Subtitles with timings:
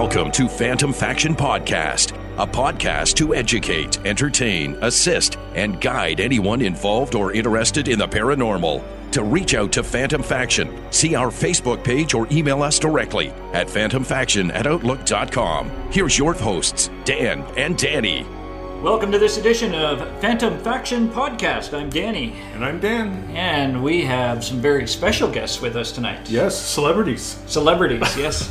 [0.00, 7.16] Welcome to Phantom Faction Podcast, a podcast to educate, entertain, assist, and guide anyone involved
[7.16, 9.10] or interested in the paranormal.
[9.10, 13.66] To reach out to Phantom Faction, see our Facebook page or email us directly at
[13.66, 15.68] phantomfaction at outlook.com.
[15.90, 18.24] Here's your hosts, Dan and Danny.
[18.82, 21.74] Welcome to this edition of Phantom Faction Podcast.
[21.76, 23.24] I'm Danny, And I'm Dan.
[23.34, 26.30] and we have some very special guests with us tonight.
[26.30, 27.40] Yes, celebrities.
[27.46, 28.48] Celebrities, yes.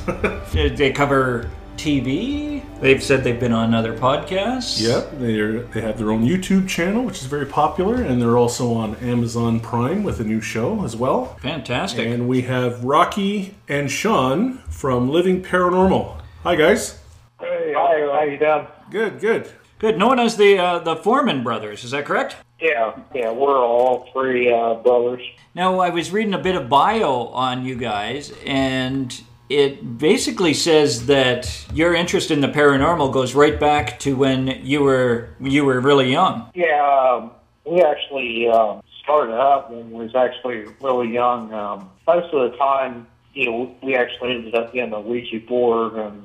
[0.51, 2.61] They- uh, they cover TV.
[2.81, 4.81] They've said they've been on other podcasts.
[4.81, 8.73] Yep, they're they have their own YouTube channel, which is very popular, and they're also
[8.73, 11.35] on Amazon Prime with a new show as well.
[11.41, 12.05] Fantastic.
[12.05, 16.19] And we have Rocky and Sean from Living Paranormal.
[16.43, 16.99] Hi guys.
[17.39, 18.67] Hey, hi, how you doing?
[18.89, 19.49] Good, good.
[19.79, 19.97] Good.
[19.97, 22.35] Known as the uh, the Foreman brothers, is that correct?
[22.59, 25.21] Yeah, yeah, we're all three uh, brothers.
[25.53, 31.05] Now, I was reading a bit of bio on you guys, and it basically says
[31.05, 35.79] that your interest in the paranormal goes right back to when you were you were
[35.79, 36.49] really young.
[36.55, 37.31] Yeah, um,
[37.63, 41.53] we actually um, started out when we was actually really young.
[41.53, 45.93] Um, most of the time, you know, we actually ended up getting a Ouija board,
[45.93, 46.23] and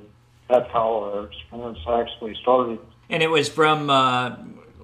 [0.48, 2.78] that's how our experience actually started.
[3.10, 4.36] And it was from uh,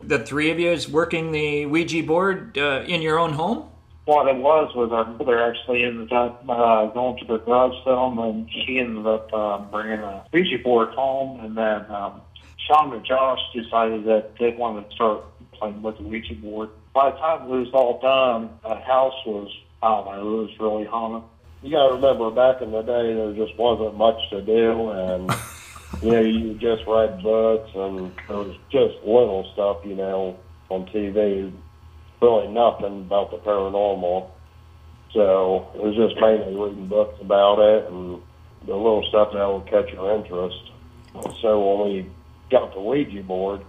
[0.03, 3.69] the three of you is working the Ouija board uh, in your own home.
[4.05, 8.15] What it was was our mother actually ended up uh, going to the garage sale,
[8.19, 12.23] and she ended up um, bringing a Ouija board home, and then um,
[12.57, 16.71] Sean and Josh decided that they wanted to start playing with the Ouija board.
[16.95, 19.51] By the time it was all done, the house was,
[19.83, 21.29] I don't know, it was really haunted.
[21.63, 25.31] you got to remember back in the day there just wasn't much to do and
[26.03, 30.87] you know you just read books and there was just little stuff you know on
[30.87, 31.53] tv
[32.21, 34.31] really nothing about the paranormal.
[35.15, 38.21] So it was just mainly reading books about it and
[38.67, 40.59] the little stuff that would catch your interest.
[41.41, 42.11] So when we
[42.51, 43.63] got the ouija board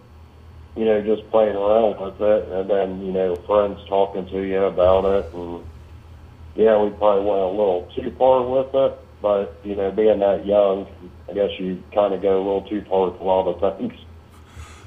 [0.76, 4.64] you know just playing around with it and then you know friends talking to you
[4.64, 5.64] about it and
[6.60, 10.46] yeah, we probably went a little too far with it, but you know, being that
[10.46, 10.88] young,
[11.30, 13.94] I guess you kind of go a little too far with a lot of things.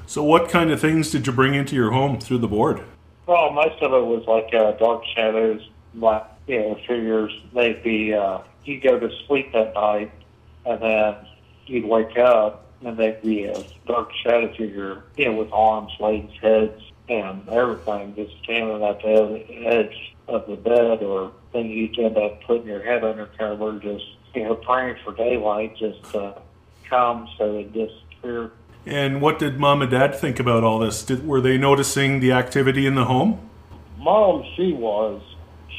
[0.05, 2.83] So what kind of things did you bring into your home through the board?
[3.25, 5.61] Well, most of it was like uh, dark shadows,
[5.95, 7.31] like, you know, figures.
[7.53, 10.11] They'd be, uh, you'd go to sleep at night,
[10.65, 11.15] and then
[11.65, 16.33] you'd wake up, and they'd be a dark shadow figure, you know, with arms, legs,
[16.41, 22.17] heads, and everything just standing at the edge of the bed, or then you'd end
[22.17, 26.41] up putting your head under cover, just, you know, praying for daylight just to
[26.89, 28.51] come so it disappear.
[28.85, 31.03] And what did mom and dad think about all this?
[31.03, 33.49] Did, were they noticing the activity in the home?
[33.97, 35.21] Mom, she was,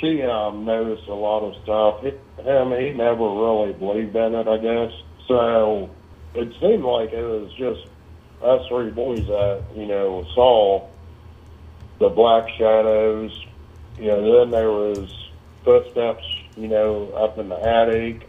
[0.00, 2.00] she um, noticed a lot of stuff.
[2.02, 4.92] He, him, he never really believed in it, I guess.
[5.28, 5.90] So
[6.34, 7.86] it seemed like it was just
[8.42, 10.86] us three boys that you know saw
[11.98, 13.46] the black shadows.
[13.98, 15.12] You know, then there was
[15.64, 16.24] footsteps.
[16.56, 18.28] You know, up in the attic.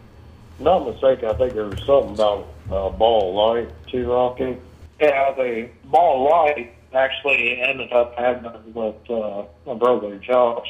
[0.58, 4.56] Not mistaken, I think there was something about a ball light too, Rocky.
[5.00, 10.68] Yeah, the ball light actually ended up happening with uh, my brother Josh.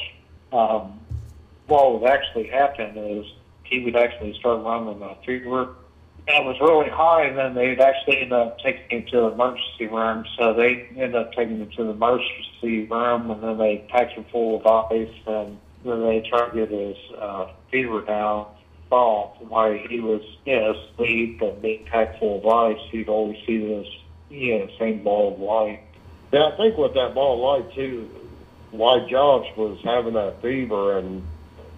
[0.51, 0.99] Um,
[1.67, 3.25] what would actually happen is
[3.63, 5.75] he would actually start running a fever.
[6.29, 9.31] And it was really high, and then they'd actually end up taking him to the
[9.31, 10.25] emergency room.
[10.37, 14.25] So they ended up taking him to the emergency room, and then they packed him
[14.29, 18.47] full of ice, and then they tried to get his uh, fever down.
[18.89, 23.37] Fall while he was you know, asleep and being packed full of ice, you'd always
[23.45, 23.87] see this
[24.29, 25.81] you know, same ball of light.
[26.31, 28.09] Yeah, I think with that ball of light too,
[28.71, 31.25] why Josh was having that fever and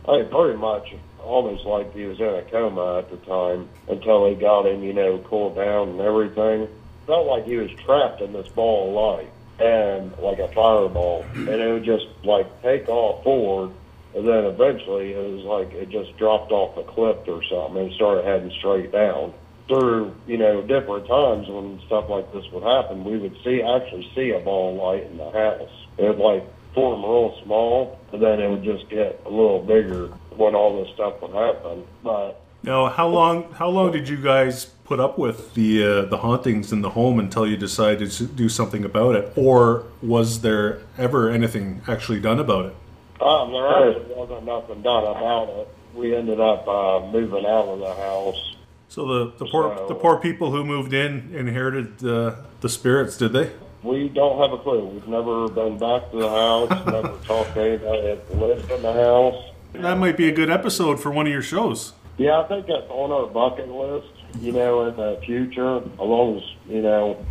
[0.08, 4.28] I think pretty much almost like he was in a coma at the time until
[4.28, 6.68] he got him, you know, cooled down and everything.
[7.06, 11.26] Felt like he was trapped in this ball of light and like a fireball.
[11.34, 13.72] And it would just like take off forward
[14.16, 17.94] and then eventually it was like it just dropped off a cliff or something and
[17.94, 19.34] started heading straight down
[19.70, 24.10] through, you know, different times when stuff like this would happen, we would see actually
[24.16, 25.70] see a ball of light in the house.
[25.98, 30.08] It would like form real small, and then it would just get a little bigger
[30.36, 31.86] when all this stuff would happen.
[32.04, 36.18] But Now, how long how long did you guys put up with the uh, the
[36.18, 40.82] hauntings in the home until you decided to do something about it, or was there
[40.98, 42.76] ever anything actually done about it?
[43.22, 45.68] Um, there actually wasn't nothing done about it.
[45.94, 48.56] We ended up uh, moving out of the house.
[48.88, 53.18] So the the poor So- the poor people who moved in inherited uh, the spirits,
[53.18, 53.52] did they?
[53.84, 54.86] We don't have a clue.
[54.86, 58.92] We've never been back to the house, never talked to anybody that lived in the
[58.94, 59.42] house.
[59.74, 61.94] That might be a good episode for one of your shows.
[62.18, 64.08] Yeah, I think that's on our bucket list.
[64.42, 67.26] you know, in the future, as long as, you know,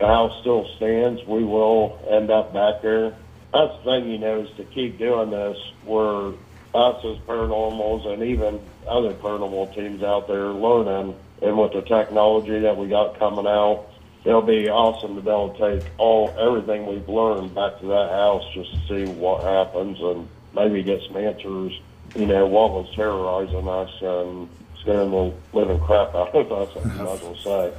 [0.00, 3.14] the house still stands, we will end up back there.
[3.52, 5.56] That's the thing, you know, is to keep doing this.
[5.84, 6.34] We're
[6.74, 12.60] us as paranormals and even other paranormal teams out there learning, and with the technology
[12.60, 13.86] that we got coming out,
[14.24, 18.10] it'll be awesome to be able to take all everything we've learned back to that
[18.10, 21.80] house just to see what happens and maybe get some answers.
[22.14, 24.48] You know, what was terrorizing us and
[24.80, 26.70] scaring the living crap out of us.
[26.76, 27.72] I was gonna say.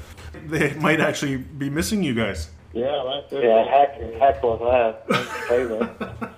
[0.46, 2.50] They might actually be missing you guys.
[2.74, 3.44] Yeah, that's it.
[3.44, 5.04] Yeah, heck, heck with that.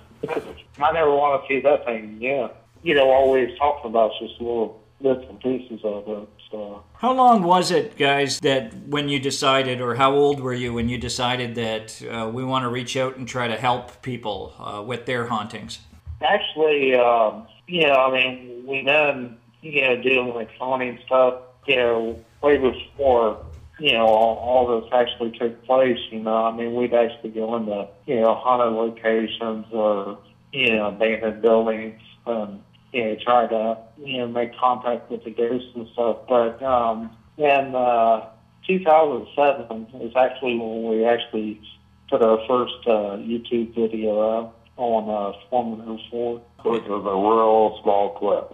[0.80, 2.18] I never want to see that thing.
[2.20, 2.48] Yeah,
[2.82, 6.28] you know, all we've talking about is just little bits and pieces of it.
[6.50, 10.72] So How long was it, guys, that when you decided, or how old were you
[10.72, 14.54] when you decided that uh, we want to reach out and try to help people
[14.58, 15.80] uh, with their hauntings?
[16.24, 21.34] actually, um, you know, I mean, we've done you know doing like haunting stuff.
[21.66, 23.44] You know, way before
[23.82, 25.98] you know all, all this actually took place.
[26.10, 30.18] You know, I mean, we'd actually go into you know haunted locations or
[30.52, 32.62] you know abandoned buildings and
[32.92, 36.18] you know try to you know make contact with the ghosts and stuff.
[36.28, 38.28] But um, in uh,
[38.68, 41.60] 2007 is actually when we actually
[42.08, 46.42] put our first uh, YouTube video up on uh, Foreman 04.
[46.64, 48.50] which was a real small clip.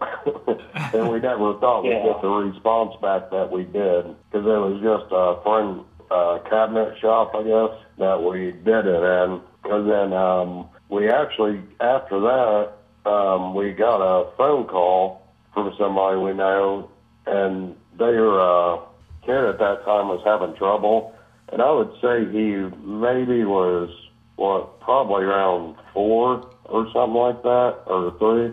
[0.94, 4.78] and we never thought we'd get the response back that we did because it was
[4.84, 9.40] just a friend uh, cabinet shop, I guess, that we did it in.
[9.64, 12.72] And then um, we actually, after that,
[13.08, 16.90] um, we got a phone call from somebody we know,
[17.26, 18.78] and their uh,
[19.24, 21.14] kid at that time was having trouble.
[21.50, 23.90] And I would say he maybe was,
[24.38, 28.52] what, probably around four or something like that, or three.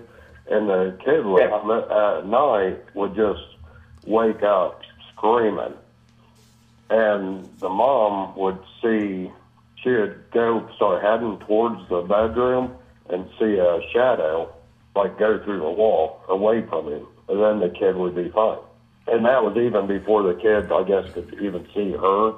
[0.50, 2.18] And the kid would, Yeah.
[2.18, 3.46] at night would just
[4.06, 4.82] wake up
[5.14, 5.74] screaming.
[6.90, 9.32] And the mom would see,
[9.76, 12.76] she would go start heading towards the bedroom
[13.10, 14.50] and see a shadow
[14.96, 17.06] like go through the wall away from him.
[17.28, 18.58] And then the kid would be fine.
[19.08, 22.34] And that was even before the kid, I guess, could even see her.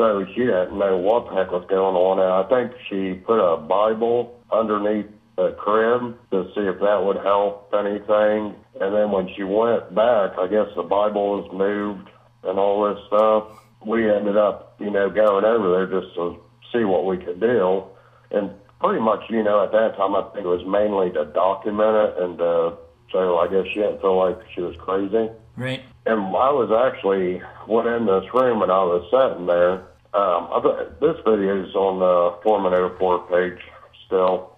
[0.00, 2.16] So she didn't know what the heck was going on.
[2.24, 7.18] And I think she put a Bible underneath the crib to see if that would
[7.18, 8.56] help anything.
[8.80, 12.08] And then when she went back, I guess the Bible was moved
[12.44, 13.60] and all this stuff.
[13.84, 16.40] We ended up, you know, going over there just to
[16.72, 17.84] see what we could do.
[18.30, 21.92] And pretty much, you know, at that time, I think it was mainly to document
[22.08, 22.22] it.
[22.24, 22.72] And uh,
[23.12, 25.28] so I guess she didn't feel like she was crazy.
[25.60, 25.84] Right.
[26.06, 29.89] And I was actually went in this room and I was sitting there.
[30.12, 33.60] Um, I, bet- this video is on the Foreman 04 page
[34.06, 34.56] still.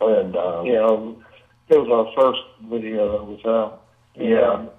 [0.00, 1.22] And um, You know,
[1.68, 2.40] it was our first
[2.70, 3.82] video that was out.
[4.14, 4.60] Yeah.
[4.60, 4.70] And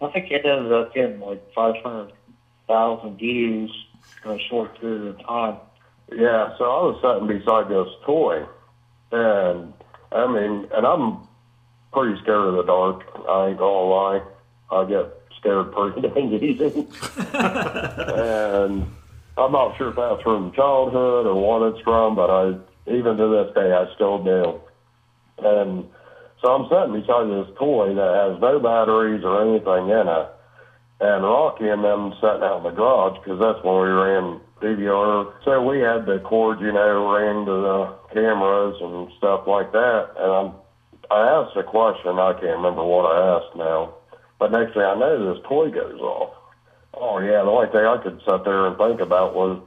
[0.00, 3.70] I think it ended up getting like 500,000 views
[4.24, 5.56] in a short period of time.
[6.12, 8.44] Yeah, so I was sitting beside this toy,
[9.10, 9.72] and
[10.12, 11.26] I mean, and I'm
[11.92, 13.02] pretty scared of the dark.
[13.26, 14.22] I ain't gonna lie,
[14.70, 15.06] I get
[15.38, 16.86] scared pretty dang easy,
[17.32, 18.86] and
[19.36, 22.54] I'm not sure if that's from childhood or what it's from, but I
[22.86, 24.60] even to this day I still do.
[25.38, 25.84] And
[26.40, 30.28] so I'm sitting beside this toy that has no batteries or anything in it.
[31.00, 35.32] And Rocky and them sitting out in the garage because that's when we ran DVR.
[35.44, 40.10] So we had the cords, you know, ran to the cameras and stuff like that.
[40.16, 40.52] And I'm,
[41.10, 42.18] I asked a question.
[42.18, 43.94] I can't remember what I asked now.
[44.38, 46.34] But next thing I know, this toy goes off.
[47.00, 49.60] Oh, yeah, the only thing I could sit there and think about was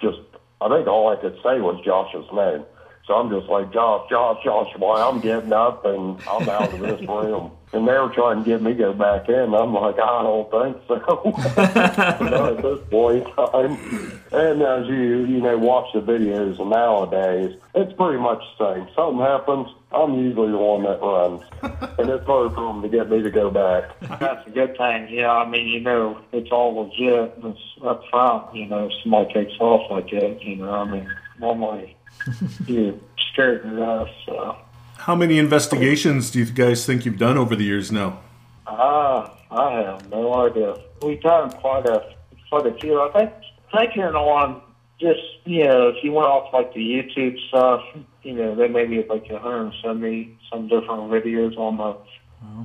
[0.00, 0.18] just,
[0.60, 2.64] I think all I could say was Josh's name.
[3.06, 6.80] So I'm just like, Josh, Josh, Josh, boy, I'm getting up and I'm out of
[6.80, 7.52] this room.
[7.74, 9.52] And they were trying to get me to go back in.
[9.52, 10.94] I'm like, I don't think so.
[12.24, 14.20] Not at this point in time.
[14.30, 18.88] And as you, you know, watch the videos nowadays, it's pretty much the same.
[18.94, 21.42] Something happens, I'm usually the one that runs.
[21.98, 23.98] And it's hard for them to get me to go back.
[24.18, 25.08] That's a good thing.
[25.10, 27.34] Yeah, I mean, you know, it's all legit.
[27.44, 28.54] It's up front.
[28.54, 31.96] You know, if somebody takes off like that, you know, I mean, normally
[32.66, 32.94] you're
[33.32, 34.14] scared to death.
[34.26, 34.56] So,
[34.96, 38.20] How many investigations do you guys think you've done over the years now?
[38.66, 40.76] ah, I have no idea.
[41.02, 42.14] We've done quite a
[42.48, 43.00] quite a few.
[43.00, 43.32] I think
[43.72, 44.62] thinking on
[45.00, 47.82] just you know, if you went off like the YouTube stuff,
[48.22, 51.96] you know, there may be like 170 some different videos on the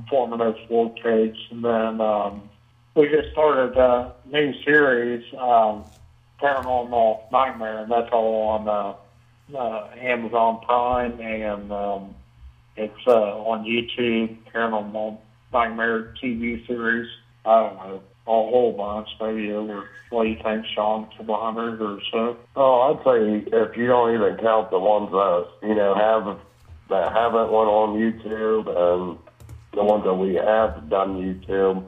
[0.08, 2.48] Foreman 04 page, and then um,
[2.94, 5.84] we just started a new series, um,
[6.40, 12.14] Paranormal Nightmare, and that's all on uh, uh, Amazon Prime, and um,
[12.76, 15.18] it's uh, on YouTube, Paranormal
[15.52, 17.08] Nightmare TV series.
[17.44, 21.40] I don't know, a whole bunch, maybe over, what do you think, Sean, a couple
[21.40, 22.36] hundred or so?
[22.54, 26.38] Oh, I'd say if you don't even count the ones that you know have
[26.90, 29.18] that haven't went on YouTube and
[29.72, 31.84] the ones that we have done YouTube,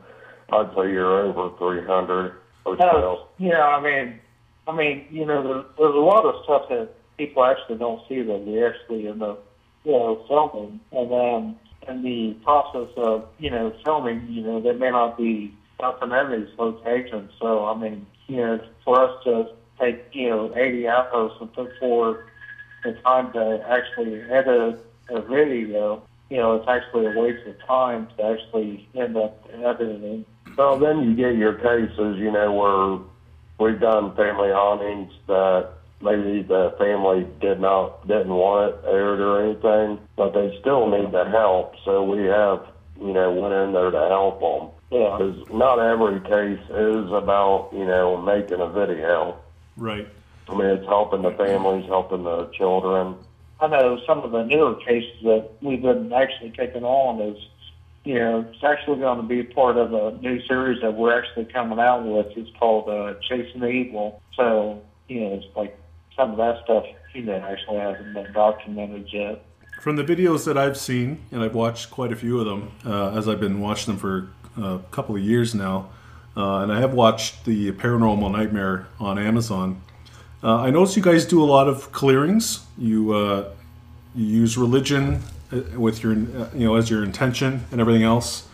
[0.52, 2.34] I'd say you're over 300
[2.64, 3.28] or so.
[3.38, 4.20] yeah, I mean,
[4.66, 8.22] I mean, you know, there, there's a lot of stuff that people actually don't see
[8.22, 9.44] that we actually end up,
[9.84, 11.58] you know, filming, and then
[11.88, 17.32] in the process of, you know, filming, you know, there may not be these locations.
[17.40, 19.48] So, I mean, you know, for us to
[19.80, 22.26] take, you know, 80 hours and put forward
[22.84, 28.08] the time to actually edit a video, you know, it's actually a waste of time
[28.16, 30.24] to actually end up editing.
[30.56, 35.70] Well, then you get your cases, you know, where we've done family hauntings that
[36.02, 41.12] maybe the family did not didn't want it aired or anything, but they still need
[41.12, 41.74] the help.
[41.84, 42.66] So we have,
[43.00, 44.70] you know, went in there to help them.
[44.90, 45.16] Yeah.
[45.16, 49.38] Because not every case is about, you know, making a video.
[49.76, 50.06] Right.
[50.48, 53.16] I mean, it's helping the families, helping the children.
[53.60, 57.38] I know some of the newer cases that we've been actually taking on is,
[58.04, 61.44] you know, it's actually going to be part of a new series that we're actually
[61.44, 62.26] coming out with.
[62.36, 64.20] It's called uh, Chasing the Evil.
[64.36, 65.78] So, you know, it's like
[66.16, 69.44] some of that stuff, you know, actually hasn't been documented yet.
[69.80, 73.16] From the videos that I've seen, and I've watched quite a few of them, uh,
[73.16, 75.88] as I've been watching them for a couple of years now,
[76.36, 79.82] uh, and I have watched the Paranormal Nightmare on Amazon.
[80.42, 82.64] Uh, I notice you guys do a lot of clearings.
[82.78, 83.50] You uh,
[84.14, 85.20] you use religion
[85.52, 88.48] uh, with your uh, you know as your intention and everything else.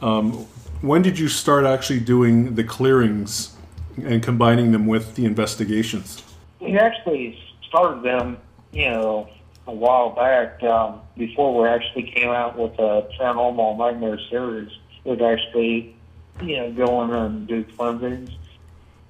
[0.00, 0.46] Um,
[0.82, 3.56] when did you start actually doing the clearings
[4.02, 6.22] and combining them with the investigations?
[6.60, 8.38] We actually started them,
[8.72, 9.28] you know,
[9.66, 14.70] a while back um, before we actually came out with the Paranormal Nightmare series.
[15.04, 15.96] We'd actually,
[16.42, 18.30] you know, go in and do cleansings.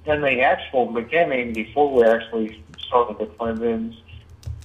[0.07, 3.97] In the actual beginning, before we actually started the cleansings,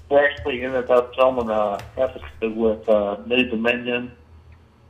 [0.09, 4.11] we actually ended up filming a episode with uh, New Dominion.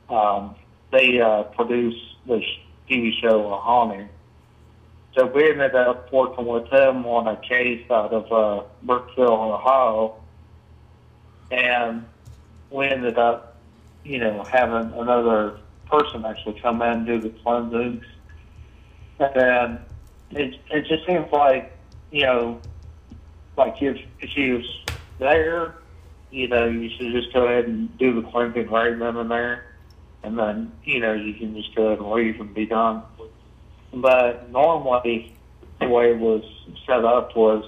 [0.09, 0.55] Um,
[0.91, 2.43] they uh, produced the
[2.89, 4.09] TV show Haunting.
[5.15, 10.15] So we ended up working with them on a case out of uh, Brookville, Ohio,
[11.51, 12.05] and
[12.69, 13.57] we ended up,
[14.05, 15.57] you know, having another
[15.89, 18.05] person actually come in and do the cleansings.
[19.19, 19.79] And then
[20.31, 21.77] it it just seems like,
[22.11, 22.61] you know,
[23.57, 24.65] like if if she was
[25.19, 25.75] there,
[26.31, 29.65] you know, you should just go ahead and do the cleansing right then and there,
[30.23, 33.03] and then you know you can just go ahead and leave and be done.
[33.93, 35.35] But normally,
[35.79, 36.43] the way it was
[36.85, 37.63] set up was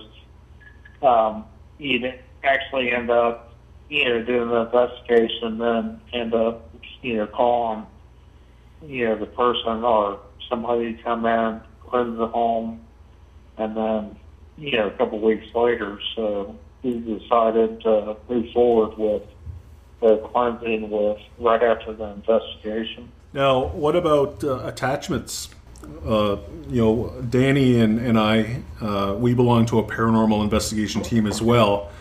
[1.02, 1.46] um,
[1.78, 2.14] you'd
[2.44, 3.54] actually end up,
[3.90, 6.70] you know, doing the investigation, and then end up,
[7.02, 7.86] you know, calling,
[8.86, 12.82] you know, the person or somebody to come in, cleanse the home,
[13.58, 14.16] and then,
[14.58, 19.24] you know, a couple weeks later, so we decided to move forward with
[20.02, 23.12] the cleansing with right after the investigation.
[23.32, 25.50] Now, what about uh, attachments?
[26.06, 26.38] Uh,
[26.70, 31.42] you know, Danny and, and I, uh, we belong to a paranormal investigation team as
[31.42, 31.92] well.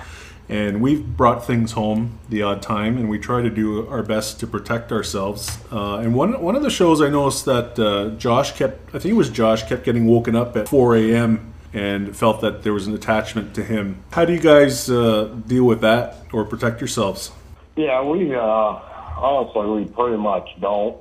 [0.48, 4.40] And we've brought things home the odd time, and we try to do our best
[4.40, 5.56] to protect ourselves.
[5.70, 9.12] Uh, and one, one of the shows I noticed that uh, Josh kept, I think
[9.12, 11.54] it was Josh, kept getting woken up at 4 a.m.
[11.72, 14.02] and felt that there was an attachment to him.
[14.12, 17.30] How do you guys uh, deal with that or protect yourselves?
[17.76, 20.96] Yeah, we uh, honestly we pretty much don't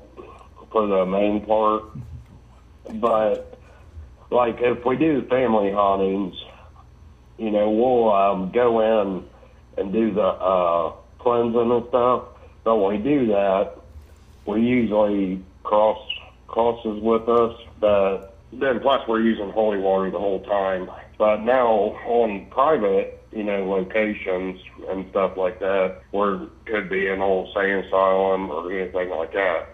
[0.72, 1.84] for the main part.
[3.00, 3.58] But
[4.30, 6.36] like if we do family hauntings,
[7.38, 9.26] you know, we'll um, go in
[9.78, 12.24] and do the uh, cleansing and stuff.
[12.64, 13.78] But when we do that,
[14.46, 16.00] we usually cross
[16.48, 17.60] crosses with us.
[17.80, 20.90] But then plus we're using holy water the whole time.
[21.18, 21.68] But now
[22.06, 27.86] on private, you know, locations and stuff like that, where could be an old sane
[27.86, 29.68] asylum or anything like that.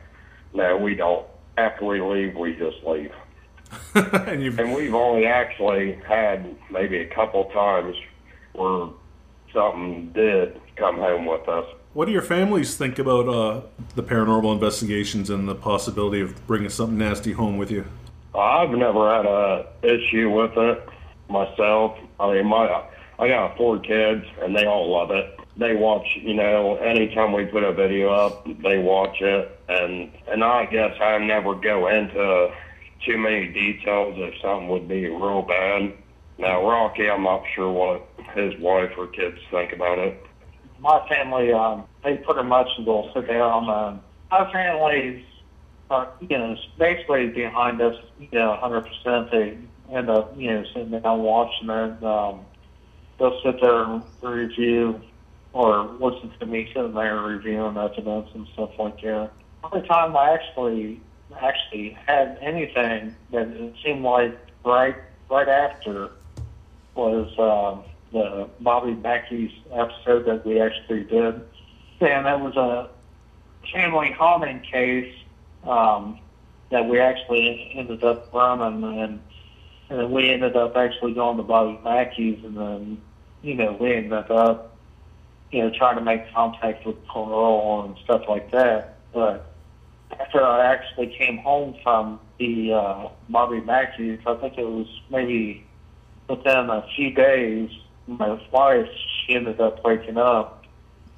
[0.53, 1.25] No, we don't.
[1.57, 3.11] After we leave, we just leave.
[3.95, 7.95] and you've, And we've only actually had maybe a couple times
[8.53, 8.89] where
[9.53, 11.65] something did come home with us.
[11.93, 13.61] What do your families think about uh,
[13.95, 17.85] the paranormal investigations and the possibility of bringing something nasty home with you?
[18.35, 20.87] I've never had a issue with it
[21.27, 21.97] myself.
[22.19, 22.83] I mean, my
[23.19, 25.36] I got four kids, and they all love it.
[25.57, 30.43] They watch, you know, anytime we put a video up, they watch it, and and
[30.43, 32.53] I guess I never go into
[33.05, 35.93] too many details if something would be real bad.
[36.37, 40.23] Now, Rocky, I'm not sure what his wife or kids think about it.
[40.79, 43.69] my family, um, they pretty much will sit down.
[43.69, 45.25] Um, my family's
[45.89, 49.31] are, you know, basically behind us, you know, 100%.
[49.31, 49.57] They
[49.95, 52.03] end up, you know, sitting down watching it.
[52.03, 52.45] Um,
[53.17, 55.01] they'll sit there and review
[55.57, 59.31] or listen to me sitting there reviewing evidence and stuff like that.
[59.63, 61.01] Only time I actually
[61.41, 64.95] actually had anything that it seemed like right
[65.31, 66.11] right after
[66.93, 71.41] was um, the Bobby Mackey's episode that we actually did,
[72.01, 72.89] and that was a
[73.73, 75.13] family haunting case
[75.63, 76.19] um,
[76.69, 79.19] that we actually ended up running, and
[79.89, 83.01] and then we ended up actually going to Bobby Mackey's, and then
[83.41, 84.66] you know we ended up
[85.51, 89.53] you know trying to make contact with parole and stuff like that, but
[90.19, 95.65] after I actually came home from the uh, Bobby Mackey's, I think it was maybe
[96.29, 97.69] within a few days,
[98.07, 98.87] my wife
[99.25, 100.65] she ended up waking up,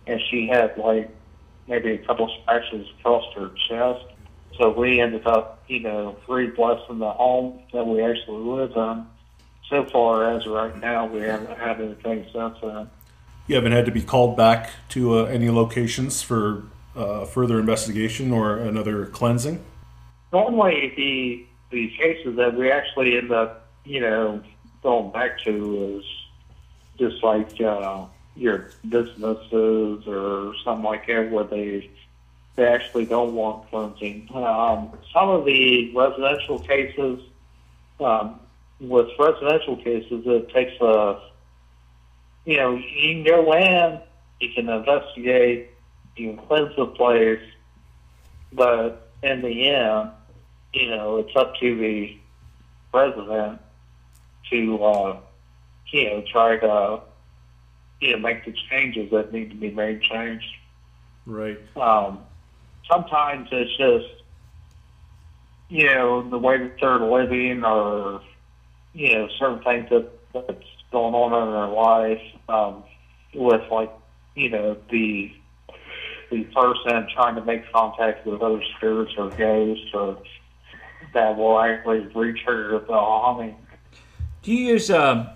[0.07, 1.09] and she had like
[1.67, 4.05] maybe a couple scratches across her chest.
[4.57, 9.05] So we ended up, you know, re-blessing the home that we actually live in.
[9.69, 12.89] So far as right now, we haven't had anything since then.
[13.49, 16.65] You haven't had to be called back to uh, any locations for
[16.95, 19.59] uh, further investigation or another cleansing?
[20.31, 24.43] Normally, the the cases that we actually end up, you know,
[24.83, 26.05] going back to is
[26.99, 31.89] just like uh, your businesses or something like that, where they
[32.55, 34.29] they actually don't want cleansing.
[34.31, 37.19] Um, some of the residential cases,
[37.99, 38.39] um,
[38.79, 41.19] with residential cases, it takes a,
[42.49, 43.99] you know, you can go in,
[44.39, 45.69] you can investigate,
[46.15, 47.43] you can cleanse the place,
[48.51, 50.09] but in the end,
[50.73, 52.17] you know, it's up to the
[52.91, 53.61] president
[54.49, 55.19] to, uh,
[55.91, 57.01] you know, try to,
[58.01, 60.51] you know, make the changes that need to be made changed.
[61.27, 61.59] Right.
[61.77, 62.21] Um,
[62.89, 64.23] sometimes it's just,
[65.69, 68.21] you know, the way that they're living or,
[68.93, 72.83] you know, certain things that, that's going on in their life, um,
[73.33, 73.91] with like,
[74.35, 75.31] you know, the
[76.31, 80.17] the person trying to make contact with other spirits or ghosts or
[81.13, 83.55] that will actually re-trigger the haunting.
[84.43, 85.33] Do you use uh,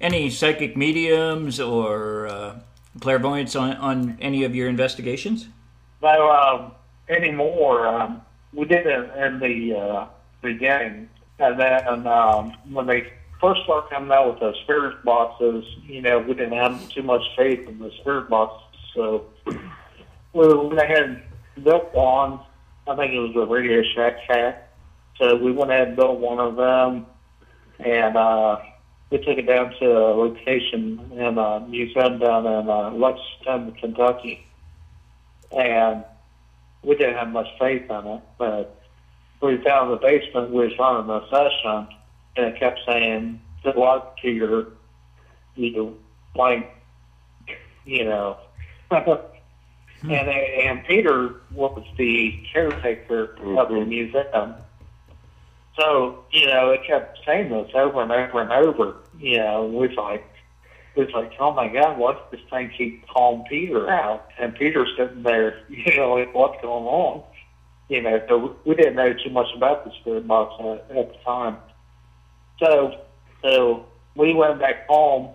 [0.00, 2.60] any psychic mediums or uh,
[3.00, 5.48] clairvoyants on, on any of your investigations?
[6.02, 6.72] No, um,
[7.08, 7.86] anymore.
[7.86, 8.22] Um,
[8.52, 10.06] we did it in the uh,
[10.42, 16.02] beginning, and then um, when they first started coming out with the spirit boxes, you
[16.02, 19.26] know, we didn't have too much faith in the spirit boxes, so
[20.32, 21.02] we went ahead
[21.56, 22.40] and built one.
[22.86, 24.68] I think it was a Radio Shack Shack.
[25.18, 27.06] So we went ahead and built one of them,
[27.78, 28.58] and uh,
[29.10, 34.46] we took it down to a location in a museum down in uh, Lexington, Kentucky.
[35.50, 36.04] And
[36.82, 38.82] we didn't have much faith in it, but
[39.40, 40.50] we found the basement.
[40.50, 41.88] We was running a session,
[42.38, 44.68] and it kept saying, "Good luck to your,
[45.56, 45.98] you
[46.34, 46.66] blank,
[47.84, 48.38] you know."
[48.90, 53.24] and and Peter was the caretaker
[53.58, 53.88] of the mm-hmm.
[53.88, 54.54] museum.
[55.78, 58.96] So you know, it kept saying this over and over and over.
[59.18, 60.24] You know, we was like,
[60.96, 64.28] we was like, oh my God, what's this thing keep calling Peter out?
[64.38, 67.22] And Peter's sitting there, you know, like, what's going on?
[67.88, 71.18] You know, so we didn't know too much about the spirit box at, at the
[71.24, 71.56] time.
[72.58, 72.98] So,
[73.42, 75.30] so we went back home,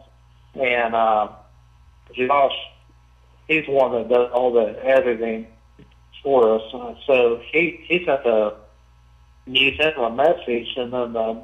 [0.55, 1.29] and uh,
[2.15, 2.53] Josh
[3.47, 5.47] he's one that does all the editing
[6.21, 6.73] for us.
[6.73, 8.55] Uh, so he he sent a
[9.45, 11.41] you sent a message and then um,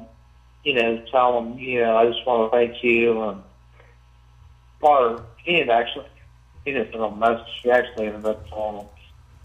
[0.64, 3.42] you know tell him you know I just want to thank you and
[4.80, 6.06] or he had actually
[6.64, 7.60] he didn't send a message.
[7.62, 8.88] He actually ended up calling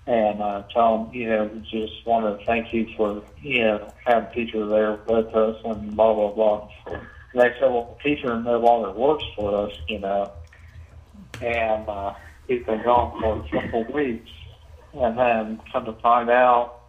[0.07, 4.65] and uh, him you know just want to thank you for you know having Peter
[4.65, 6.69] there with us and blah blah blah.
[6.87, 10.31] And they said, well, Peter no longer works for us, you know,
[11.41, 11.87] and.
[11.89, 12.13] uh
[12.47, 14.29] he's been gone for a couple weeks.
[14.93, 16.81] And then come to find out,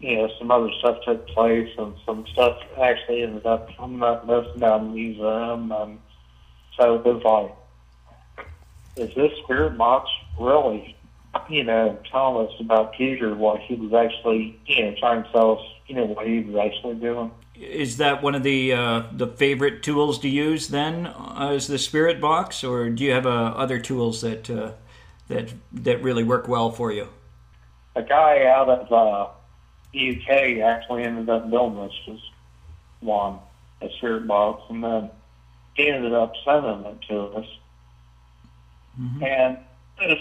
[0.00, 4.26] you know, some other stuff took place and some stuff actually ended up coming up
[4.26, 5.72] messing down the museum.
[5.72, 5.98] And
[6.78, 7.56] so it was
[8.36, 8.46] like,
[8.96, 10.95] is this spirit box really,
[11.48, 15.64] you know, us about Peter, what he was actually, you know, trying to tell us,
[15.86, 17.30] you know, what he was actually doing?
[17.54, 21.78] Is that one of the uh, the favorite tools to use then, uh, is the
[21.78, 24.72] spirit box, or do you have uh, other tools that uh,
[25.28, 27.08] that that really work well for you?
[27.94, 29.30] A guy out of uh,
[29.92, 32.30] the UK actually ended up building this just
[33.00, 33.38] one
[33.80, 35.10] a spirit box, and then
[35.74, 37.46] he ended up sending it to us.
[39.00, 39.24] Mm-hmm.
[39.24, 39.58] And
[39.98, 40.18] this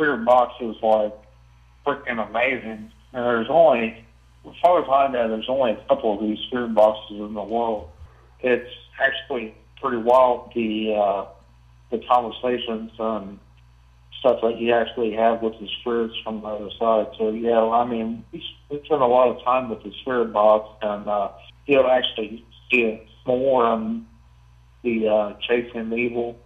[0.00, 1.14] spirit box was like
[1.86, 2.90] freaking amazing.
[3.12, 4.02] and there's only,
[4.48, 7.42] as far as I know, there's only a couple of these spirit boxes in the
[7.42, 7.90] world.
[8.40, 11.26] It's actually pretty wild the uh,
[11.90, 13.38] the conversations and
[14.20, 17.08] stuff that you actually have with the spirits from the other side.
[17.18, 20.78] So yeah, I mean, we we spend a lot of time with the spirit box,
[20.80, 21.28] and uh,
[21.66, 24.06] you'll actually see it more on
[24.82, 26.38] the uh, Chasing Evil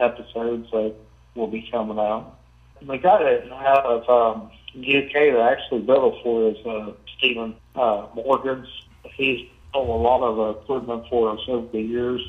[0.00, 0.94] episodes that
[1.36, 2.38] will be coming out.
[2.86, 7.54] The guy that out of um, UK that actually built it for is uh, Stephen
[7.76, 8.66] uh, Morgans.
[9.14, 12.20] He's built a lot of equipment for us over the years.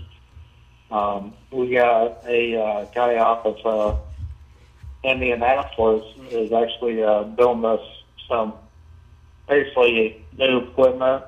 [0.92, 3.98] Um, we got a uh, guy out of uh,
[5.04, 7.82] Indianapolis is actually uh, building us
[8.30, 8.54] some
[9.48, 11.24] basically new equipment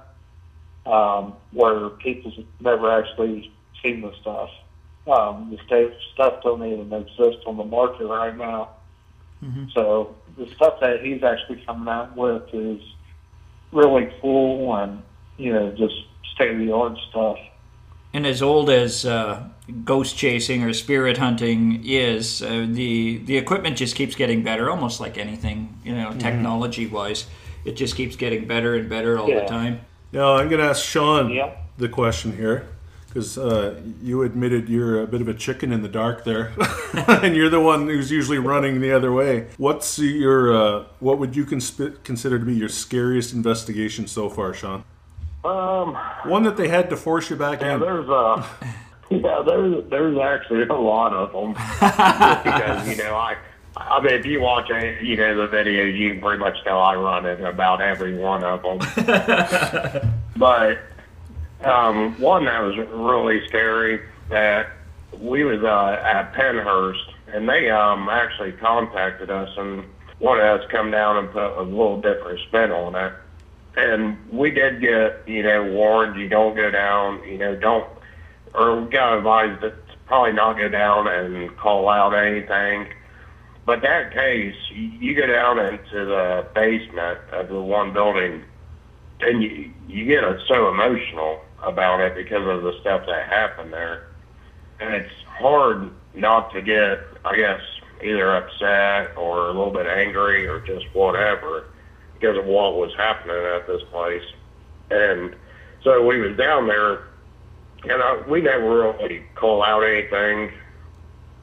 [0.86, 4.50] um, where people's never actually seen the stuff.
[5.08, 8.70] Um, the state stuff don't even exist on the market right now.
[9.74, 12.82] So the stuff that he's actually coming out with is
[13.72, 15.02] really cool and
[15.38, 15.96] you know just
[16.34, 17.38] state of the art stuff.
[18.14, 19.44] And as old as uh,
[19.84, 24.70] ghost chasing or spirit hunting is, uh, the the equipment just keeps getting better.
[24.70, 27.26] Almost like anything, you know, technology wise,
[27.66, 29.82] it just keeps getting better and better all the time.
[30.12, 31.58] Now I'm going to ask Sean Yep.
[31.78, 32.68] the question here
[33.16, 36.52] because uh, you admitted you're a bit of a chicken in the dark there,
[37.08, 39.48] and you're the one who's usually running the other way.
[39.56, 44.54] What's your uh, what would you consp- consider to be your scariest investigation so far,
[44.54, 44.84] Sean?
[45.46, 47.80] Um, One that they had to force you back yeah, in.
[47.80, 48.46] there's uh,
[49.10, 53.38] yeah, there's there's actually a lot of them because you know I.
[53.78, 56.96] I mean, if you watch, you know, the videos, you can pretty much tell I
[56.96, 58.80] run it about every one of them.
[60.38, 60.80] but
[61.66, 64.68] um, one that was really scary that
[65.20, 69.84] we was uh, at Pennhurst, and they um, actually contacted us and
[70.20, 73.14] wanted us to come down and put a little different spin on it.
[73.78, 77.86] And we did get, you know, warned, you don't go down, you know, don't,
[78.54, 79.74] or we got advised to
[80.06, 82.88] probably not go down and call out anything.
[83.66, 88.44] But that case, you go down into the basement of the one building,
[89.22, 94.08] and you you get so emotional about it because of the stuff that happened there,
[94.80, 97.62] and it's hard not to get, I guess,
[98.04, 101.66] either upset or a little bit angry or just whatever
[102.14, 104.24] because of what was happening at this place.
[104.90, 105.36] And
[105.84, 107.08] so we was down there,
[107.84, 110.52] and I, we never really call out anything,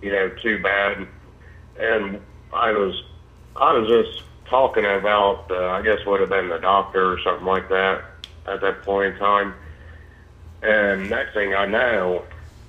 [0.01, 1.07] you know, too bad.
[1.79, 2.21] And
[2.53, 3.03] I was,
[3.57, 7.47] I was just talking about, uh, I guess would have been the doctor or something
[7.47, 8.05] like that
[8.47, 9.55] at that point in time.
[10.63, 12.25] And next thing I know,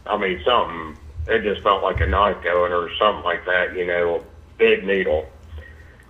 [0.05, 3.85] I mean, something, it just felt like a knife going or something like that, you
[3.85, 4.23] know, a
[4.57, 5.27] big needle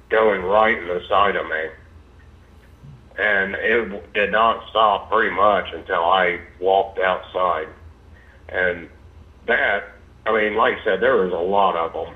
[0.09, 1.65] going right in the side of me.
[3.17, 7.67] And it did not stop pretty much until I walked outside.
[8.49, 8.89] And
[9.45, 9.83] that,
[10.25, 12.15] I mean, like I said, there was a lot of them.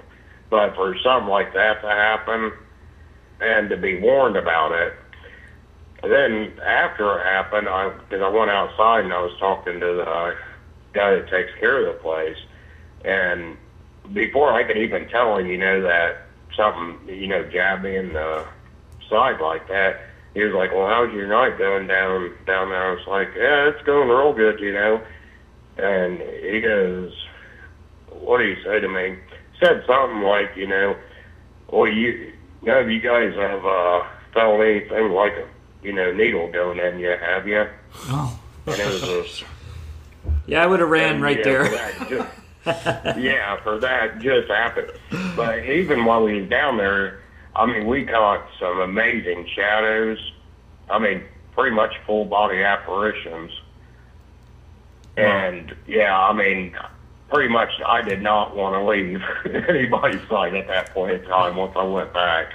[0.49, 2.53] But for something like that to happen
[3.41, 4.93] and to be warned about it,
[6.03, 9.85] and then after it happened, I because I went outside and I was talking to
[9.85, 10.35] the
[10.93, 12.37] guy that takes care of the place,
[13.03, 13.57] and
[14.13, 18.13] before I could even tell him, you know, that something, you know, jabbed me in
[18.13, 18.45] the
[19.09, 20.01] side like that,
[20.33, 23.69] he was like, "Well, how's your night going down down there?" I was like, "Yeah,
[23.69, 25.01] it's going real good, you know."
[25.77, 27.11] And he goes,
[28.09, 29.17] "What do you say to me?"
[29.59, 30.95] Said something like, you know,
[31.71, 35.47] "Well, you none of you guys have uh, felt anything like a
[35.87, 37.65] you know needle going in you, have you?"
[38.09, 39.43] Oh, And it was just
[40.45, 41.65] yeah, I would have ran right yeah, there.
[41.65, 44.91] For just, yeah, for that just happened.
[45.35, 47.21] But even while we was down there,
[47.55, 50.19] I mean, we caught some amazing shadows.
[50.89, 51.23] I mean,
[51.53, 53.51] pretty much full body apparitions.
[55.17, 56.75] And yeah, I mean,
[57.29, 59.21] pretty much I did not want to leave
[59.67, 62.53] anybody's sight at that point in time once I went back.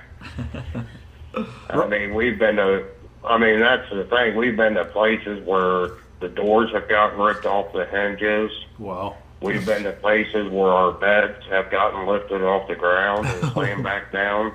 [1.71, 2.87] I mean, we've been to,
[3.25, 4.37] I mean, that's the thing.
[4.37, 8.51] We've been to places where the doors have gotten ripped off the hinges.
[8.79, 9.17] Wow.
[9.41, 13.83] We've been to places where our beds have gotten lifted off the ground and slammed
[13.83, 14.55] back down.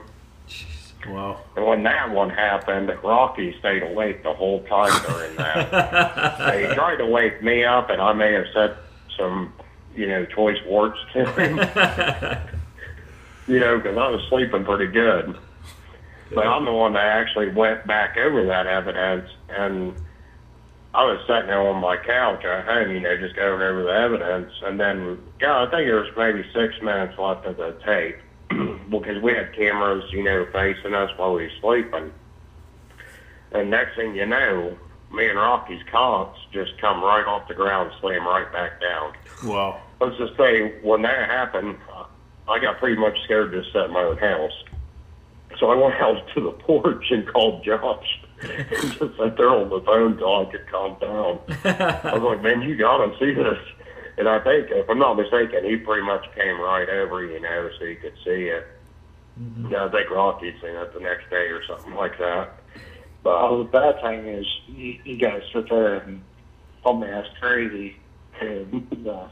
[1.07, 1.39] Wow.
[1.55, 6.59] And when that one happened, Rocky stayed awake the whole time during that.
[6.69, 8.77] he tried to wake me up, and I may have said
[9.17, 9.53] some,
[9.95, 11.57] you know, choice words to him.
[13.47, 15.37] you know, because I was sleeping pretty good.
[16.33, 19.95] But I'm the one that actually went back over that evidence, and
[20.93, 23.91] I was sitting there on my couch at home, you know, just going over the
[23.91, 28.17] evidence, and then, God, I think there was maybe six minutes left of the tape
[28.89, 32.11] because we had cameras, you know, facing us while we were sleeping.
[33.51, 34.75] And next thing you know,
[35.13, 39.13] me and Rocky's conch just come right off the ground, slam right back down.
[39.43, 39.81] Wow.
[39.99, 41.77] Let's just say when that happened,
[42.49, 44.51] I got pretty much scared to set my own house.
[45.59, 49.69] So I went out to the porch and called Josh and just sat there on
[49.69, 51.39] the phone until I could calm down.
[51.65, 53.57] I was like, man, you gotta see this.
[54.17, 57.69] And I think, if I'm not mistaken, he pretty much came right over, you know,
[57.77, 58.67] so you could see it.
[59.39, 59.71] Mm-hmm.
[59.71, 62.49] Yeah, I think Rocky'd seen it the next day or something like that.
[63.23, 66.23] But Well, the bad thing is you, you guys sit there and
[66.83, 67.97] told me that's crazy.
[68.41, 69.29] And the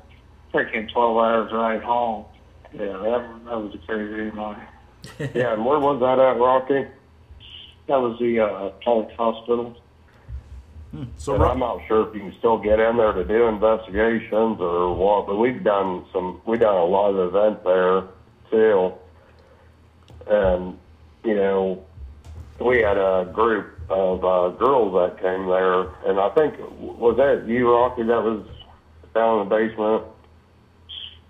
[0.53, 2.25] freaking 12 hours ride home.
[2.73, 4.67] Yeah, that, that was a crazy night.
[5.19, 6.87] Yeah, and where was that at, Rocky?
[7.87, 9.77] That was the uh, Public Hospital.
[11.17, 14.59] So And I'm not sure if you can still get in there to do investigations
[14.59, 18.03] or what, but we've done some, we've done a live event there
[18.49, 18.93] too.
[20.27, 20.77] And,
[21.23, 21.85] you know,
[22.59, 27.47] we had a group of uh, girls that came there, and I think, was that
[27.47, 28.45] you, Rocky, that was
[29.13, 30.03] down in the basement?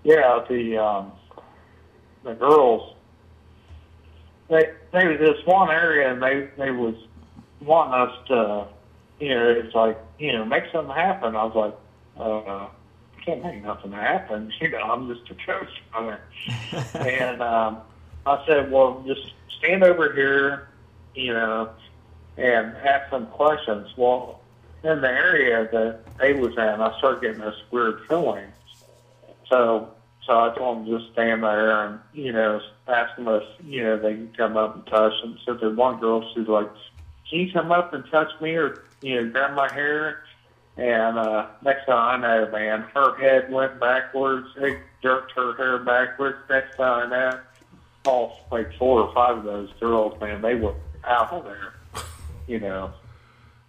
[0.04, 1.12] Yeah, the um,
[2.24, 2.94] the girls.
[4.50, 6.96] They they was this one area, and they they was
[7.62, 8.68] wanting us to,
[9.20, 11.36] you know, it's like you know, make something happen.
[11.36, 11.76] I was like,
[12.20, 12.70] uh, I
[13.24, 14.52] can't make nothing happen.
[14.62, 16.18] You know, I'm just a coach on
[16.96, 17.80] and um,
[18.26, 20.70] I said, well, just stand over here,
[21.14, 21.70] you know,
[22.38, 23.90] and ask some questions.
[23.98, 24.42] Well,
[24.84, 28.46] in the area that they was in, I started getting this weird feeling.
[29.50, 29.90] So,
[30.26, 33.98] so I told them just stand there and you know ask them if you know
[33.98, 35.14] they can come up and touch.
[35.24, 36.70] And so there's one girl, she's like,
[37.30, 40.24] "Can you come up and touch me or you know grab my hair?"
[40.78, 44.48] And uh, next time I know, man, her head went backwards.
[44.58, 46.38] It jerked her hair backwards.
[46.50, 47.40] Next time I know,
[48.06, 50.74] all like four or five of those girls, man, they were
[51.06, 51.74] out of there.
[52.48, 52.94] You know,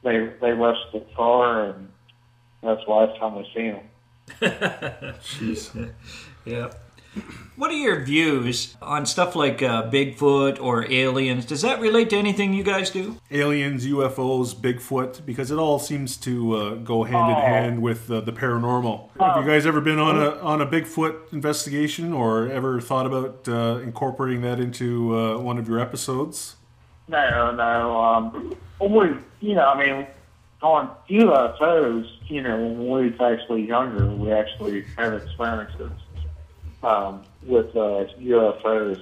[0.03, 1.89] they they left the car, and
[2.63, 5.15] that's the last time I seen them.
[5.21, 5.93] Jeez.
[6.47, 6.71] Yeah.
[7.57, 11.47] What are your views on stuff like uh, Bigfoot or aliens?
[11.47, 13.17] Does that relate to anything you guys do?
[13.31, 17.41] aliens, UFOs, Bigfoot, because it all seems to uh, go hand in Oh.
[17.41, 19.09] hand with uh, the paranormal.
[19.19, 23.49] Have you guys ever been on a on a Bigfoot investigation, or ever thought about
[23.49, 26.57] uh, incorporating that into uh, one of your episodes?
[27.09, 27.97] No, no.
[28.05, 30.07] Um, we, you know, I mean,
[30.61, 35.93] on UFOs, you know, when we was actually younger, we actually had experiences
[36.83, 39.01] um, with uh, UFOs.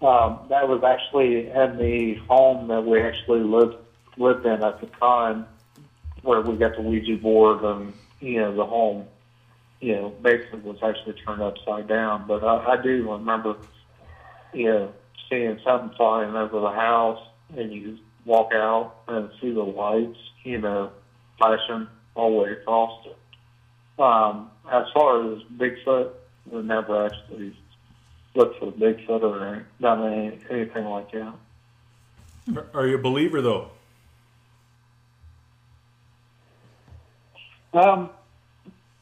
[0.00, 3.76] Um, that was actually in the home that we actually lived
[4.16, 5.46] lived in at the time,
[6.22, 9.06] where we got the Ouija board and you know the home,
[9.80, 12.26] you know, basically was actually turned upside down.
[12.26, 13.56] But I, I do remember,
[14.52, 14.92] you know,
[15.28, 17.20] seeing something flying over the house,
[17.56, 20.90] and you walk out and see the lights, you know,
[21.38, 23.16] flashing all the way across it.
[24.00, 26.12] Um, as far as Bigfoot,
[26.50, 27.56] we never actually
[28.34, 31.34] looked for Bigfoot or done any, anything like that.
[32.74, 33.70] Are- you a believer though?
[37.74, 38.10] Um,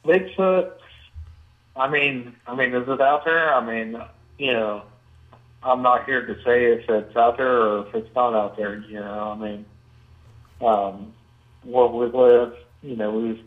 [0.05, 0.73] Bigfoot.
[1.75, 3.53] I mean, I mean, is it out there?
[3.53, 4.01] I mean,
[4.37, 4.83] you know,
[5.63, 8.79] I'm not here to say if it's out there or if it's not out there.
[8.79, 9.65] You know, I mean,
[10.61, 11.13] um,
[11.63, 13.43] where we live, you know, we've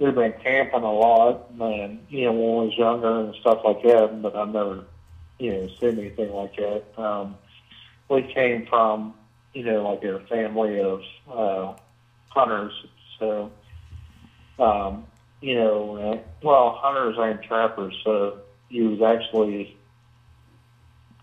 [0.00, 3.82] we've been camping a lot, and you know, when I was younger and stuff like
[3.82, 4.22] that.
[4.22, 4.84] But I've never,
[5.38, 6.82] you know, seen anything like that.
[6.96, 7.36] Um,
[8.08, 9.14] we came from,
[9.52, 11.74] you know, like a family of uh,
[12.30, 12.72] hunters,
[13.18, 13.52] so
[14.58, 15.06] um,
[15.40, 17.94] you know, uh, well, hunters and trappers.
[18.04, 19.76] So he was actually,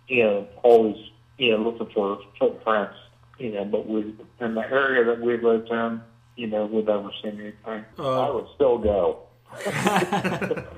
[0.07, 0.97] you know, always,
[1.37, 2.95] you know, looking for footprints.
[3.39, 6.01] You know, but we in the area that we lived in,
[6.37, 7.85] you know, we'd never seen anything.
[7.99, 9.23] I Uh, would still go.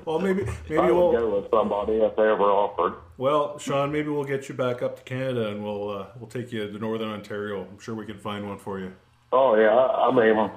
[0.06, 2.94] well, maybe maybe I would we'll go with somebody if they ever offered.
[3.18, 6.52] well, Sean, maybe we'll get you back up to Canada and we'll uh, we'll take
[6.52, 7.62] you to Northern Ontario.
[7.70, 8.94] I'm sure we can find one for you.
[9.34, 10.52] Oh yeah, I I mean,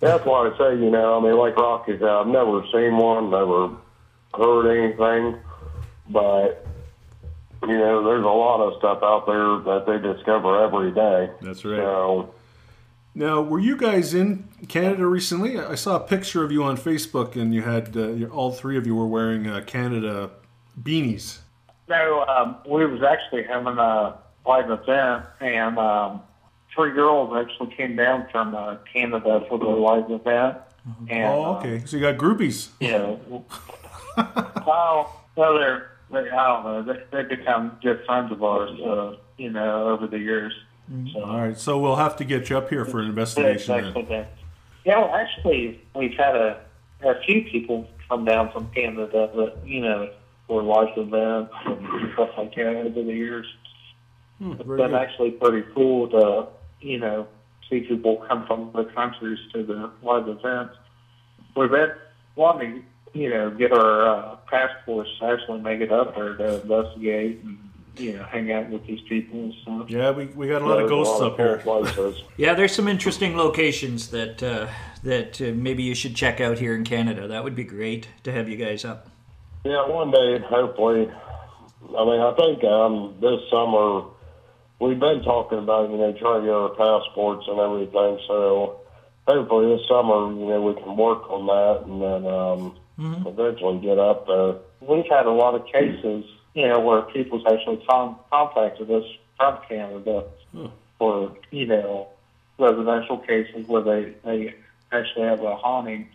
[0.00, 3.30] that's why I say, you know, I mean, like Rocky said, I've never seen one,
[3.30, 3.70] never
[4.34, 5.38] heard anything,
[6.08, 6.66] but
[7.62, 11.30] you know, there's a lot of stuff out there that they discover every day.
[11.42, 11.76] That's right.
[11.76, 12.34] So
[13.14, 15.58] Now, were you guys in Canada recently?
[15.58, 18.86] I saw a picture of you on Facebook, and you had uh, all three of
[18.86, 20.30] you were wearing uh, Canada
[20.80, 21.38] beanies.
[21.88, 26.22] No, um, we was actually having a live event, and um,
[26.74, 30.58] three girls actually came down from uh, Canada for the live event.
[31.08, 31.82] And, Oh, okay.
[31.84, 32.68] So you got groupies.
[32.80, 33.44] Uh, you
[34.18, 39.16] oh, well, they're, they, I don't know, they, they've become good friends of ours, uh,
[39.36, 40.52] you know, over the years.
[41.12, 43.94] So, All right, so we'll have to get you up here for an investigation.
[44.08, 44.26] Then.
[44.84, 46.60] Yeah, well, actually, we've had a,
[47.02, 50.10] a few people come down from Canada that you know
[50.48, 53.46] for live events and stuff like that over the years.
[54.38, 54.94] Hmm, It's been good.
[54.94, 56.48] actually pretty cool to
[56.80, 57.28] you know
[57.68, 60.74] see people come from other countries to the live events.
[61.54, 61.92] We've been
[62.34, 67.44] wanting you know get our uh, passports to actually make it up there to investigate
[67.44, 67.58] and
[67.96, 69.90] you know hang out with these people and stuff.
[69.90, 71.56] Yeah, we, we got a lot of ghosts lot up of here.
[71.58, 72.22] Places.
[72.36, 74.68] Yeah, there's some interesting locations that uh,
[75.04, 77.28] that uh, maybe you should check out here in Canada.
[77.28, 79.08] That would be great to have you guys up.
[79.64, 81.10] Yeah, one day, hopefully.
[81.96, 84.04] I mean, I think um, this summer
[84.80, 88.18] we've been talking about, you know, trying to get our passports and everything.
[88.26, 88.80] So
[89.28, 93.98] hopefully this summer, you know, we can work on that and then um, eventually get
[93.98, 94.56] up there.
[94.80, 99.04] We've had a lot of cases, you know, where people's actually con- contacted us
[99.36, 100.24] from Canada
[100.98, 102.08] for, you know,
[102.58, 104.54] residential cases where they, they
[104.92, 106.08] actually have a haunting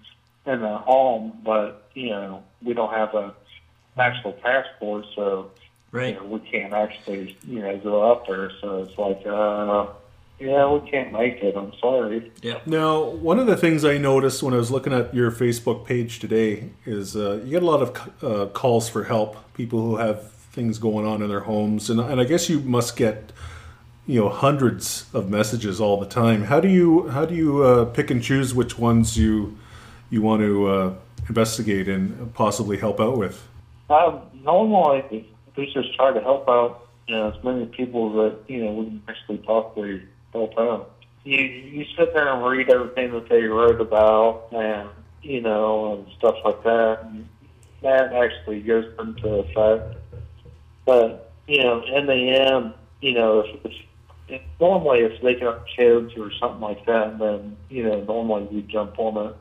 [0.45, 3.33] in their home, but, you know, we don't have a
[3.97, 5.51] actual passport, so,
[5.91, 6.15] you Right.
[6.15, 8.51] know, we can't actually, you know, go up there.
[8.61, 9.87] So it's like, uh,
[10.39, 11.55] yeah, we can't make it.
[11.55, 12.31] I'm sorry.
[12.41, 12.59] Yeah.
[12.65, 16.19] Now, one of the things I noticed when I was looking at your Facebook page
[16.19, 20.31] today is uh, you get a lot of uh, calls for help, people who have
[20.31, 23.31] things going on in their homes, and, and I guess you must get
[24.07, 26.43] you know hundreds of messages all the time.
[26.43, 29.57] How do you how do you uh, pick and choose which ones you
[30.09, 30.93] you want to uh,
[31.29, 33.47] investigate and possibly help out with?
[33.89, 38.65] Um, normally, we just try to help out you know, as many people that you
[38.65, 40.03] know we can actually possibly
[40.35, 40.91] help out.
[41.23, 44.89] You you sit there and read everything that they wrote about, and
[45.21, 46.99] you know, and stuff like that.
[47.03, 47.27] And
[47.81, 49.97] that actually goes into effect.
[50.85, 53.73] But you know, in the end, you know, if, if,
[54.27, 58.61] if normally if they got kids or something like that, then you know, normally we
[58.61, 59.35] jump on it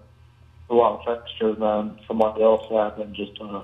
[0.70, 3.62] a lot faster than somebody else had than just uh,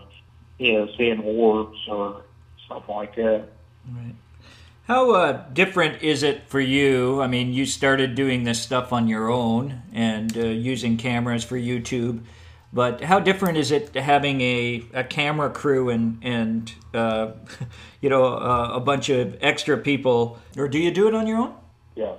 [0.58, 2.22] you know, seeing orbs or
[2.68, 3.48] something like that.
[3.90, 4.14] Right.
[4.90, 7.22] How uh, different is it for you?
[7.22, 11.56] I mean, you started doing this stuff on your own and uh, using cameras for
[11.56, 12.24] YouTube,
[12.72, 17.30] but how different is it having a, a camera crew and and uh,
[18.00, 20.40] you know uh, a bunch of extra people?
[20.58, 21.54] Or do you do it on your own?
[21.94, 22.18] Yes.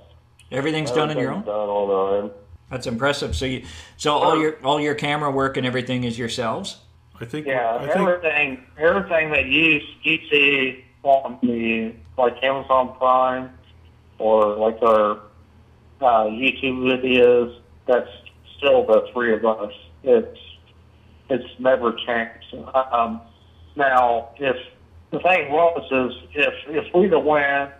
[0.50, 1.40] Everything's done on your own.
[1.40, 2.30] Everything's Done on our own.
[2.70, 3.36] That's impressive.
[3.36, 3.66] So you
[3.98, 6.78] so all your all your camera work and everything is yourselves.
[7.20, 12.94] I think Yeah, I think everything everything that you you see on the like Amazon
[12.98, 13.50] Prime
[14.18, 15.20] or like our
[16.00, 18.08] uh, YouTube videos, that's
[18.56, 19.72] still the three of us.
[20.02, 20.38] It's
[21.28, 22.54] it's never changed.
[22.74, 23.20] Um,
[23.76, 24.56] now, if
[25.10, 27.70] the thing was is if if we'd have went,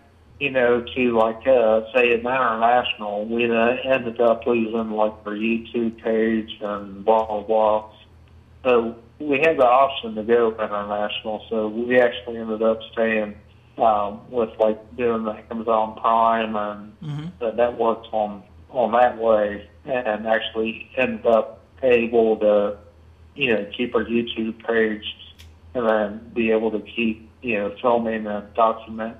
[0.40, 5.32] you know, to like uh, say an international, we'd have ended up losing like our
[5.32, 7.90] YouTube page and blah blah blah.
[8.64, 13.34] So we had the option to go international, so we actually ended up staying
[13.78, 20.26] um, with like doing the Amazon Prime and the networks on on that way, and
[20.26, 22.78] actually ended up able to
[23.34, 25.04] you know keep our YouTube page
[25.74, 29.16] and then be able to keep you know filming and documenting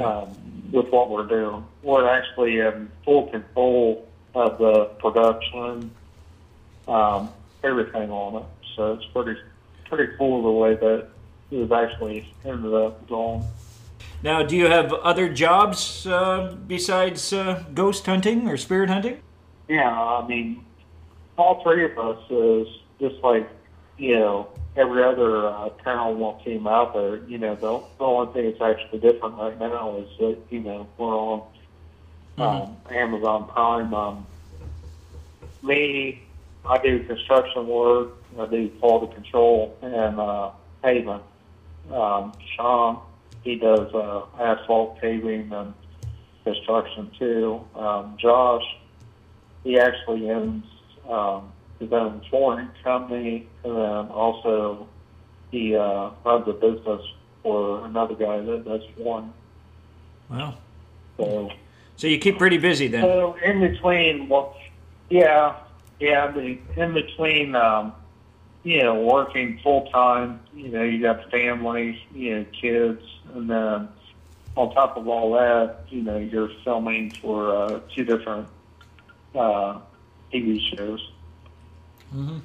[0.00, 0.28] um,
[0.72, 1.64] with what we're doing.
[1.82, 5.90] We're actually in full control of the production,
[6.88, 7.30] um,
[7.62, 8.48] everything on it.
[8.76, 9.38] So it's pretty
[9.88, 11.08] pretty cool the way that
[11.50, 13.44] it was actually ended up going.
[14.22, 19.18] Now, do you have other jobs uh, besides uh, ghost hunting or spirit hunting?
[19.68, 20.64] Yeah, I mean,
[21.36, 22.68] all three of us is
[23.00, 23.48] just like
[23.98, 27.18] you know every other uh, paranormal team out there.
[27.28, 30.86] You know, the, the only thing that's actually different right now is that you know
[30.96, 31.42] we're on
[32.38, 33.94] um, Amazon Prime.
[33.94, 34.26] Um,
[35.62, 36.22] me,
[36.64, 38.12] I do construction work.
[38.38, 40.50] I do quality control and uh,
[40.82, 41.22] pavement.
[41.92, 43.00] Um, Sean,
[43.42, 45.74] he does uh, asphalt paving and
[46.44, 47.64] construction too.
[47.74, 48.64] Um, Josh,
[49.62, 50.64] he actually owns
[51.08, 54.88] um, his own flooring company, and then also
[55.50, 57.02] he uh, runs a business
[57.42, 59.32] for another guy that does flooring.
[60.30, 60.54] Wow.
[61.16, 61.50] So,
[61.96, 63.02] So you keep pretty busy then.
[63.02, 64.56] so in between, well,
[65.10, 65.56] yeah,
[66.00, 67.92] yeah, the, in between, um,
[68.64, 73.02] you know, working full time, you know, you got family, you know, kids,
[73.34, 73.88] and then
[74.56, 78.48] on top of all that, you know, you're filming for uh, two different
[79.34, 79.78] uh,
[80.32, 81.10] TV shows.
[82.12, 82.40] Do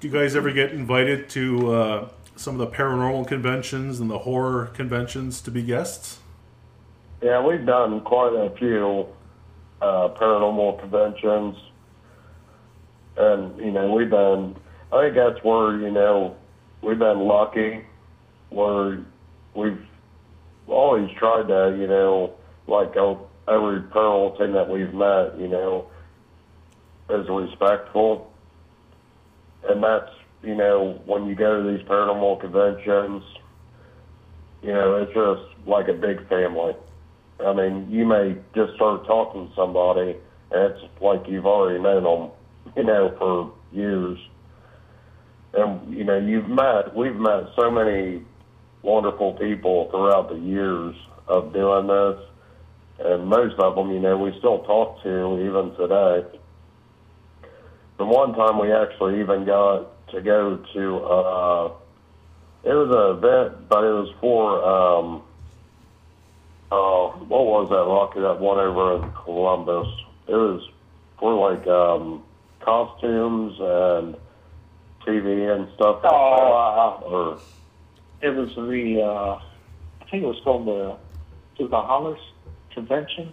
[0.00, 4.66] you guys ever get invited to uh, some of the paranormal conventions and the horror
[4.66, 6.18] conventions to be guests?
[7.22, 9.06] Yeah, we've done quite a few
[9.80, 11.56] uh, paranormal conventions,
[13.16, 14.56] and you know we've been.
[14.94, 16.36] I think that's where you know
[16.80, 17.84] we've been lucky,
[18.50, 19.04] where
[19.52, 19.84] we've
[20.68, 22.34] always tried to you know
[22.68, 22.90] like
[23.48, 25.88] every paranormal team that we've met, you know,
[27.10, 28.32] is respectful,
[29.68, 30.12] and that's
[30.44, 33.24] you know when you go to these paranormal conventions,
[34.62, 36.76] you know it's just like a big family.
[37.44, 40.14] I mean, you may just start talking to somebody,
[40.52, 42.30] and it's like you've already known them,
[42.76, 44.20] you know, for years.
[45.56, 48.22] And you know, you've met, we've met so many
[48.82, 50.94] wonderful people throughout the years
[51.28, 52.20] of doing this,
[52.98, 56.38] and most of them, you know, we still talk to even today.
[57.96, 61.72] The one time we actually even got to go to, uh,
[62.64, 64.64] it was an event, but it was for.
[64.64, 65.22] Um,
[66.72, 69.86] uh, what was that Rocky that one over in Columbus?
[70.26, 70.68] It was
[71.18, 72.22] for like um,
[72.60, 74.16] costumes and
[75.06, 76.00] TV and stuff.
[76.02, 77.06] Like Oh, that.
[77.06, 77.38] Or
[78.22, 79.38] It was the, uh,
[80.04, 80.98] I think it was called the,
[81.62, 82.18] the Bahamas
[82.72, 83.32] Convention.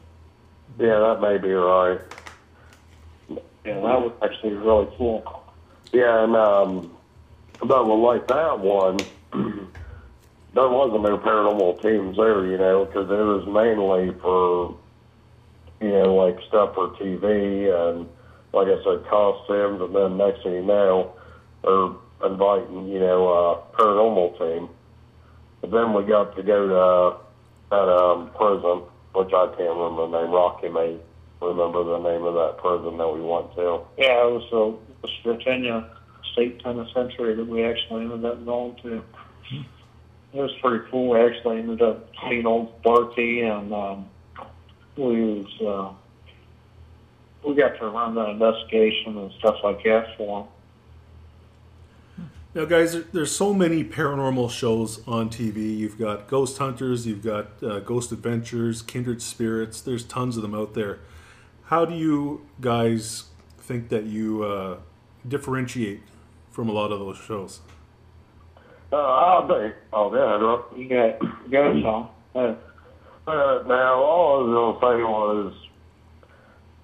[0.80, 2.00] yeah, that may be right.
[3.66, 5.24] Yeah, that was actually really cool.
[5.94, 6.92] Yeah, and um,
[7.68, 9.06] but with like that one,
[10.54, 14.78] there wasn't no paranormal teams there, you know, because it was mainly for,
[15.80, 18.08] you know, like stuff for TV and,
[18.54, 21.14] like I said, costumes, and then next thing you know,
[21.64, 21.90] they're
[22.26, 24.70] inviting, you know, a paranormal team.
[25.62, 27.18] But then we got to go to
[27.70, 28.84] that um, prison,
[29.14, 30.32] which I can't remember the name.
[30.32, 30.98] Rocky may
[31.42, 33.82] remember the name of that prison that we went to.
[33.98, 35.90] Yeah, it was the West Virginia
[36.34, 39.04] State Penitentiary that we actually ended up going to.
[40.34, 41.10] It was pretty cool.
[41.10, 44.10] We actually ended up seeing old Barty, and um,
[44.96, 50.48] we was uh, we got to run the investigation and stuff like that for him.
[52.54, 55.78] Now, guys, there's so many paranormal shows on TV.
[55.78, 59.80] You've got Ghost Hunters, you've got uh, Ghost Adventures, Kindred Spirits.
[59.80, 61.00] There's tons of them out there.
[61.66, 63.26] How do you guys
[63.58, 64.78] think that you uh,
[65.26, 66.02] differentiate
[66.50, 67.62] from a lot of those shows?
[68.92, 70.78] Uh, I think, oh, yeah.
[70.78, 72.16] You got you got us all.
[72.36, 72.56] Uh,
[73.28, 75.54] Uh, now, all I was to say was,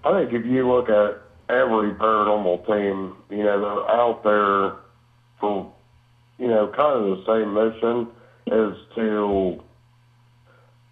[0.05, 4.86] I think if you look at every paranormal team, you know, they're out there
[5.39, 5.71] for,
[6.37, 8.07] you know, kind of the same mission
[8.47, 9.61] is to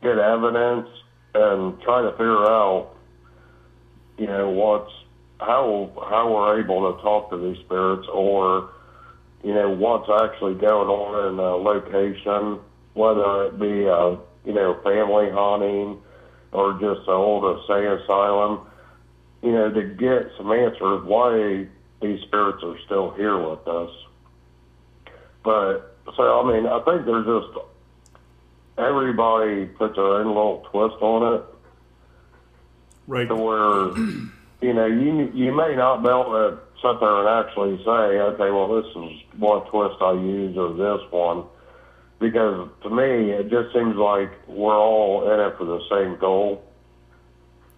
[0.01, 0.87] get evidence
[1.33, 2.91] and try to figure out,
[4.17, 4.91] you know, what's,
[5.39, 8.69] how, how we're able to talk to these spirits or,
[9.43, 12.59] you know, what's actually going on in a location,
[12.93, 16.01] whether it be a, you know, family haunting
[16.51, 18.67] or just an old insane asylum,
[19.43, 21.67] you know, to get some answers why
[22.01, 23.91] these spirits are still here with us.
[25.45, 27.57] But, so, I mean, I think there's just,
[28.77, 31.43] everybody puts their own little twist on it
[33.07, 33.27] Right.
[33.27, 33.95] to where
[34.61, 38.49] you know you you may not be able to sit there and actually say, okay,
[38.49, 41.43] well this is what twist I use or this one,
[42.19, 46.63] because to me it just seems like we're all in it for the same goal,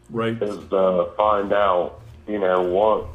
[0.09, 0.41] Right.
[0.41, 3.07] is to find out you know what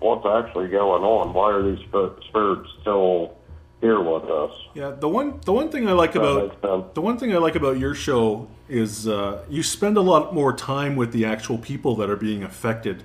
[0.00, 1.32] what's actually going on.
[1.32, 3.36] Why are these spirits still
[3.80, 4.52] here with us?
[4.74, 4.90] Yeah.
[4.90, 6.60] The one the one thing I like about.
[6.94, 10.52] The one thing I like about your show is uh, you spend a lot more
[10.52, 13.02] time with the actual people that are being affected.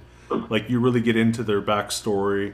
[0.49, 2.53] Like you really get into their backstory,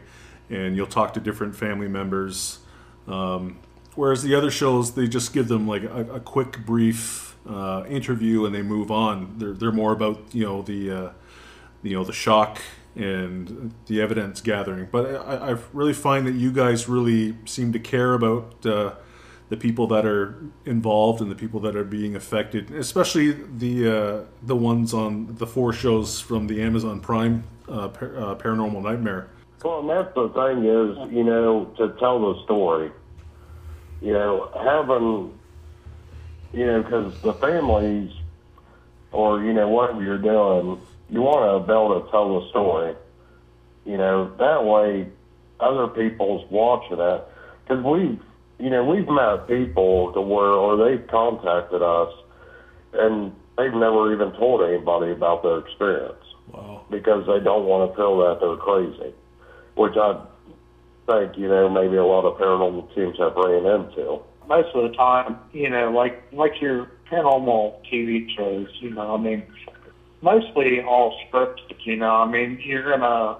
[0.49, 2.59] and you'll talk to different family members.
[3.07, 3.59] Um,
[3.95, 8.45] whereas the other shows, they just give them like a, a quick, brief uh, interview
[8.45, 9.35] and they move on.
[9.37, 11.09] They're they're more about you know the uh,
[11.83, 12.61] you know the shock
[12.95, 14.87] and the evidence gathering.
[14.91, 18.93] But I, I really find that you guys really seem to care about uh,
[19.49, 20.35] the people that are
[20.65, 25.47] involved and the people that are being affected, especially the uh, the ones on the
[25.47, 29.27] four shows from the Amazon Prime uh, par- uh, Paranormal Nightmare.
[29.63, 32.91] Well, and that's the thing is, you know, to tell the story.
[34.01, 35.37] You know, having,
[36.53, 38.11] you know, because the families,
[39.11, 40.81] or you know, whatever you're doing,
[41.11, 42.95] you want to be able to tell the story.
[43.85, 45.07] You know, that way,
[45.59, 47.21] other people's watching it.
[47.63, 48.19] Because we've,
[48.59, 52.13] you know, we've met people to where, or they've contacted us,
[52.93, 56.15] and they've never even told anybody about their experience
[56.53, 56.81] Wow.
[56.89, 59.13] because they don't want to feel that they're crazy,
[59.75, 60.19] which I
[61.07, 64.19] think you know maybe a lot of paranormal teams have ran into.
[64.47, 68.67] most of the time, you know, like like your paranormal TV shows.
[68.81, 69.43] You know, I mean,
[70.21, 71.85] mostly all scripted.
[71.85, 73.37] You know, I mean, you're gonna,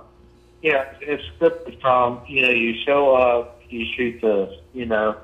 [0.61, 2.21] yeah, it's scripted from.
[2.27, 4.59] You know, you show up, you shoot this.
[4.73, 5.15] You know,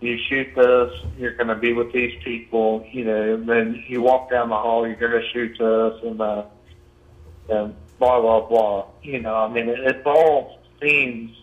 [0.00, 0.92] you shoot this.
[1.18, 2.86] You're gonna be with these people.
[2.90, 4.86] You know, and then you walk down the hall.
[4.86, 6.44] You're gonna shoot this, and uh,
[7.48, 8.86] and blah blah blah.
[9.02, 11.36] You know, I mean, it, it's all scenes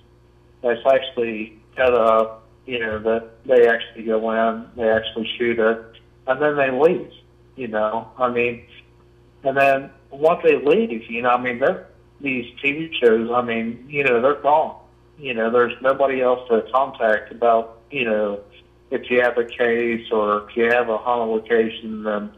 [0.62, 2.44] that's actually set up.
[2.66, 5.82] You know, that they actually go in, they actually shoot it,
[6.28, 7.12] and then they leave.
[7.56, 8.64] You know, I mean,
[9.44, 11.88] and then once they leave, you know, I mean, they're
[12.22, 13.30] these TV shows.
[13.32, 14.76] I mean, you know, they're gone.
[15.18, 17.80] You know, there's nobody else to contact about.
[17.92, 18.40] You know,
[18.92, 22.32] if you have a case or if you have a haunted location, then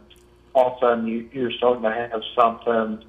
[0.54, 3.04] all of a sudden you, you're starting to have something.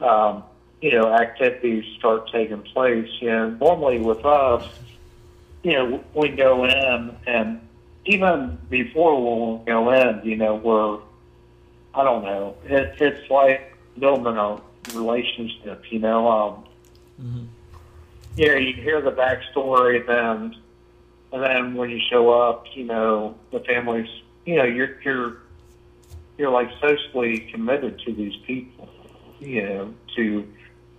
[0.00, 0.44] Um,
[0.80, 3.08] you know, activities start taking place.
[3.20, 4.66] You know, normally with us,
[5.62, 7.60] you know, we go in and
[8.04, 10.98] even before we go in, you know, we're,
[11.94, 14.60] I don't know, it, it's like building a
[14.94, 16.28] relationship, you know.
[16.28, 16.64] Um,
[17.20, 17.44] mm-hmm.
[18.36, 20.56] You you hear the backstory, then,
[21.32, 24.08] and then when you show up, you know, the family's,
[24.46, 25.36] you know, you're, you're,
[26.38, 28.88] you're like socially committed to these people,
[29.38, 30.50] you know, to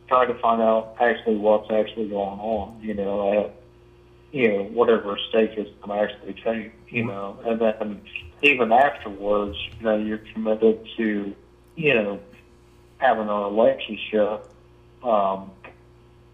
[0.07, 3.55] try to find out actually what's actually going on, you know, at,
[4.31, 8.01] you know, whatever stake is going to actually take, you know, and then
[8.43, 11.35] even afterwards, you know, you're committed to,
[11.75, 12.19] you know,
[12.97, 14.47] having a relationship
[15.03, 15.51] um,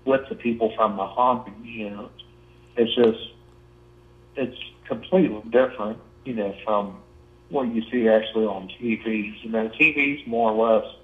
[0.06, 2.10] with the people from the haunting, you know.
[2.76, 3.34] It's just,
[4.36, 6.98] it's completely different, you know, from
[7.50, 9.34] what you see actually on TV.
[9.44, 10.96] You know, TV's more or less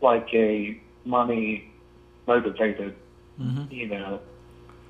[0.00, 1.70] like a money
[2.26, 2.94] motivated,
[3.40, 3.72] mm-hmm.
[3.72, 4.20] you know,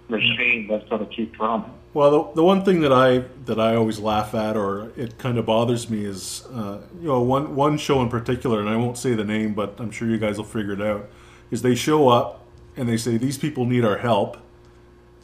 [0.09, 1.73] machine that's going to keep running.
[1.97, 5.39] Well, the, the one thing that I that I always laugh at, or it kind
[5.39, 8.99] of bothers me, is uh, you know one one show in particular, and I won't
[8.99, 11.09] say the name, but I'm sure you guys will figure it out.
[11.51, 12.45] Is they show up
[12.77, 14.37] and they say these people need our help,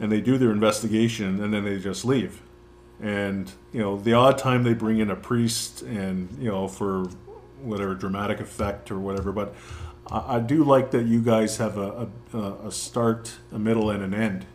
[0.00, 2.40] and they do their investigation, and then they just leave.
[3.02, 7.02] And you know the odd time they bring in a priest, and you know for
[7.60, 9.54] whatever dramatic effect or whatever, but
[10.10, 14.02] I, I do like that you guys have a, a, a start, a middle, and
[14.02, 14.46] an end.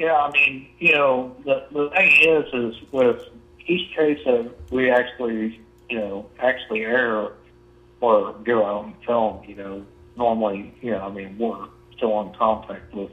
[0.00, 3.22] Yeah, I mean, you know, the the thing is, is with
[3.66, 7.32] each case that we actually, you know, actually air
[8.00, 9.84] or go out and film, you know,
[10.16, 13.10] normally, you know, I mean, we're still in contact with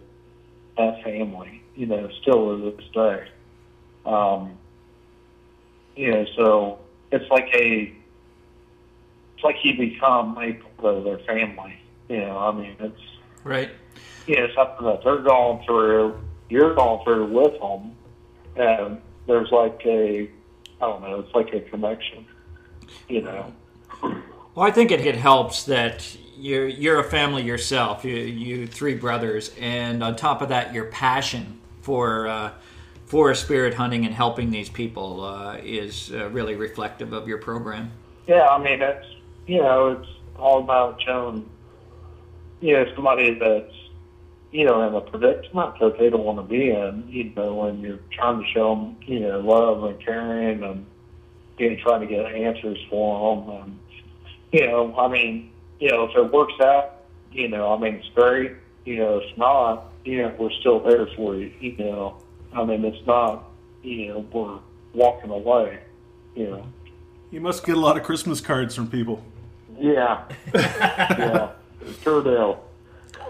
[0.78, 3.28] that family, you know, still to this day.
[4.06, 4.58] Um,
[5.98, 6.80] you know, so
[7.12, 7.94] it's like a
[9.36, 11.76] it's like you become a part of their family.
[12.08, 13.02] You know, I mean, it's
[13.44, 13.72] right.
[14.26, 16.18] Yeah, you know, something that they're going through,
[16.50, 17.96] you're going through with them,
[18.56, 20.30] and there's like a,
[20.82, 22.26] I don't know, it's like a connection.
[23.10, 23.54] You know.
[24.02, 28.06] Well, I think it, it helps that you're you're a family yourself.
[28.06, 32.28] You you three brothers, and on top of that, your passion for.
[32.28, 32.52] Uh,
[33.06, 37.90] for spirit hunting and helping these people uh, is uh, really reflective of your program.
[38.28, 39.08] Yeah, I mean it's
[39.48, 41.50] you know, it's all about showing,
[42.60, 43.74] you know, somebody that's,
[44.52, 47.80] you know, in a predicament that they don't want to be in, you know, when
[47.80, 50.86] you're trying to show them, you know, love and caring and,
[51.58, 53.50] you know, trying to get answers for them.
[53.50, 53.80] And,
[54.52, 58.10] you know, I mean, you know, if it works out, you know, I mean, it's
[58.16, 58.54] great.
[58.86, 61.52] You know, if not, you know, we're still there for you.
[61.60, 62.18] You know,
[62.54, 63.50] I mean, it's not,
[63.84, 64.60] you know, we're
[64.94, 65.80] walking away.
[66.36, 66.68] You know.
[67.32, 69.22] You must get a lot of Christmas cards from people.
[69.78, 70.24] Yeah.
[70.56, 71.52] yeah.
[72.02, 72.56] Sure do.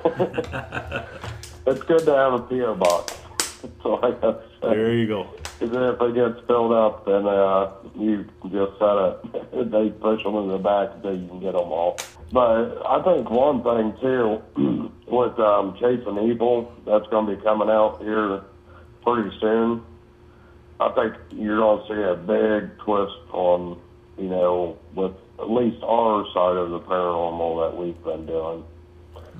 [1.67, 3.13] it's good to have a PO box.
[3.83, 4.69] So I gotta say.
[4.69, 5.27] There you go.
[5.59, 9.71] Because if it gets filled up, then uh, you just set it.
[9.71, 11.97] they push them in the back until you can get them all.
[12.31, 14.41] But I think one thing too,
[15.07, 18.41] with um, Chasing Evil, that's going to be coming out here
[19.03, 19.83] pretty soon.
[20.79, 23.79] I think you're going to see a big twist on,
[24.17, 28.63] you know, with at least our side of the paranormal that we've been doing,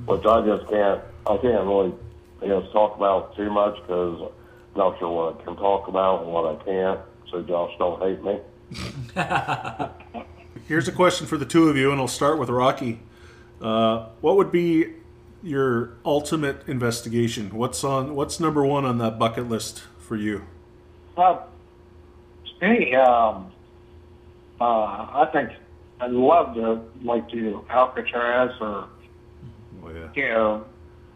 [0.05, 1.93] which I just can't, I can't really,
[2.41, 4.31] you know, talk about too much because
[4.75, 6.99] I'm not sure what I can talk about and what I can't.
[7.31, 8.39] So Josh, don't hate me.
[10.67, 12.99] Here's a question for the two of you, and I'll start with Rocky.
[13.61, 14.93] Uh, what would be
[15.41, 17.49] your ultimate investigation?
[17.55, 18.15] What's on?
[18.15, 20.43] What's number one on that bucket list for you?
[21.15, 21.39] Uh,
[22.61, 23.51] me, um,
[24.59, 25.51] uh, I think
[25.99, 28.87] I'd love to like do Alcatraz or
[29.89, 30.09] yeah.
[30.15, 30.65] you know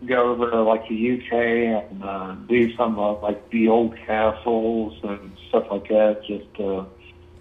[0.05, 1.33] go over to like the UK
[1.91, 6.21] and uh, do some of like the old castles and stuff like that.
[6.27, 6.85] Just to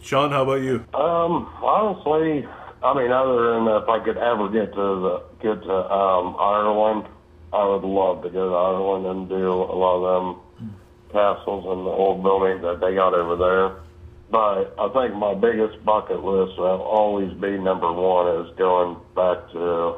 [0.00, 0.84] Sean, how about you?
[0.94, 2.46] Um, honestly,
[2.82, 7.06] I mean, other than if I could ever get to the get to um, Ireland,
[7.52, 10.72] I would love to go to Ireland and do a lot of them
[11.12, 13.82] castles and the old buildings that they got over there.
[14.30, 19.50] But I think my biggest bucket list will always be number one is going back
[19.52, 19.96] to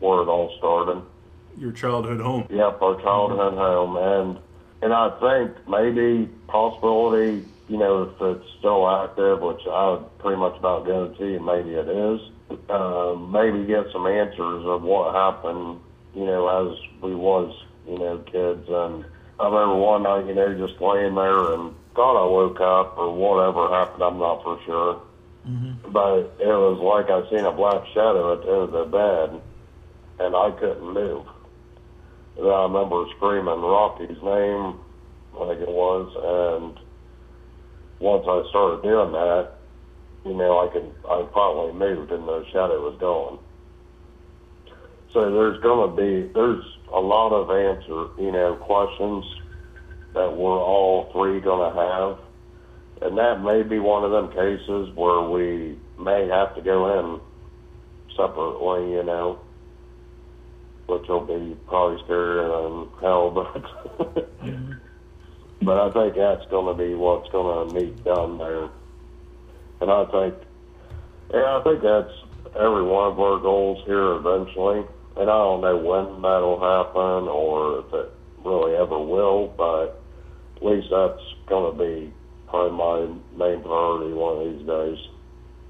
[0.00, 1.02] where it all started.
[1.56, 2.46] Your childhood home.
[2.50, 4.38] Yep, our childhood home, and
[4.82, 10.36] and I think maybe possibility, you know, if it's still active, which I would pretty
[10.36, 12.20] much about guarantee, maybe it is.
[12.68, 15.80] Uh, maybe get some answers of what happened,
[16.14, 17.56] you know, as we was,
[17.88, 18.68] you know, kids.
[18.68, 19.04] And
[19.40, 23.14] I remember one night, you know, just laying there and thought I woke up or
[23.14, 24.02] whatever happened.
[24.02, 25.02] I'm not for sure.
[25.48, 25.92] Mm-hmm.
[25.92, 29.40] But it was like I seen a black shadow at the end of the bed,
[30.18, 31.26] and I couldn't move.
[32.36, 34.80] And I remember screaming Rocky's name,
[35.38, 36.78] like it was, and
[38.00, 39.52] once I started doing that,
[40.24, 43.38] you know, I could I finally moved and the shadow was gone.
[45.12, 49.24] So there's gonna be there's a lot of answer, you know, questions
[50.14, 52.18] that we're all three gonna have.
[53.02, 57.20] And that may be one of them cases where we may have to go in
[58.16, 59.43] separately, you know
[60.86, 63.54] which will be probably scarier than hell, but
[64.42, 64.72] mm-hmm.
[65.62, 68.68] but I think that's going to be what's going to meet down there,
[69.80, 70.34] and I think
[71.32, 72.12] yeah, I think that's
[72.54, 74.84] every one of our goals here eventually,
[75.16, 78.12] and I don't know when that'll happen or if it
[78.44, 80.00] really ever will, but
[80.56, 82.12] at least that's going to be
[82.46, 85.13] probably my main priority one of these days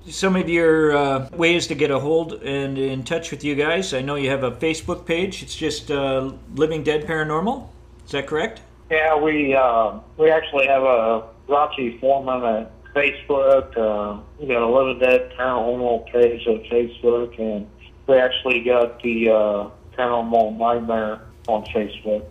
[0.08, 3.94] some of your uh, ways to get a hold and in touch with you guys.
[3.94, 5.42] I know you have a Facebook page.
[5.42, 7.68] It's just uh, Living Dead Paranormal.
[8.04, 8.60] Is that correct?
[8.90, 13.76] Yeah, we uh, we actually have a Rocky Foreman at Facebook.
[13.76, 17.66] Uh, we got a Living Dead Paranormal page at Facebook, and
[18.06, 22.24] we actually got the uh, Paranormal Nightmare on Facebook.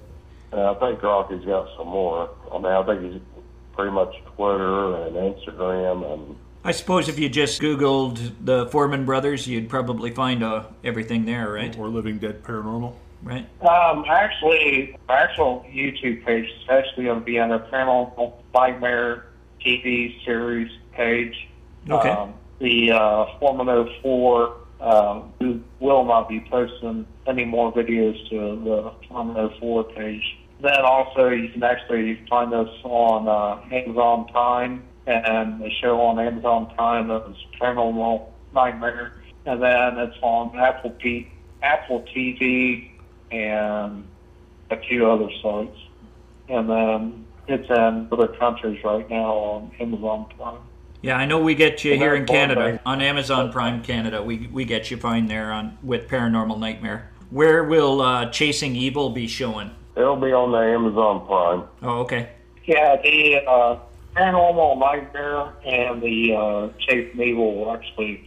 [0.53, 2.29] Yeah, I think Rocky's got some more.
[2.51, 3.21] I mean, I think he's
[3.73, 6.35] pretty much Twitter and Instagram and
[6.65, 11.51] I suppose if you just Googled the Foreman brothers, you'd probably find uh, everything there,
[11.51, 11.77] right?
[11.77, 12.95] Or Living Dead Paranormal.
[13.21, 13.47] Right.
[13.61, 19.25] Um, actually, our actual YouTube page is actually going to be on the Paranormal Nightmare
[19.65, 21.49] TV series page.
[21.89, 22.09] Okay.
[22.09, 28.61] Um, the uh, Foreman 04 um, we will not be posting any more videos to
[28.63, 30.37] the Foreman 04 page.
[30.61, 36.19] Then also, you can actually find us on uh, Amazon Prime and the show on
[36.19, 39.13] Amazon Prime that was Paranormal Nightmare,
[39.45, 41.29] and then it's on Apple P-
[41.61, 42.89] Apple TV
[43.31, 44.05] and
[44.69, 45.77] a few other sites,
[46.49, 50.59] and then it's in other countries right now on Amazon Prime.
[51.01, 54.23] Yeah, I know we get you here in Canada on Amazon Prime Canada.
[54.23, 57.11] We we get you fine there on with Paranormal Nightmare.
[57.29, 59.71] Where will uh, Chasing Evil be showing?
[59.97, 61.63] It'll be on the Amazon Prime.
[61.81, 62.29] Oh, okay.
[62.65, 63.79] Yeah, the uh,
[64.15, 68.23] Paranormal Nightmare and the uh, Chasing Evil actually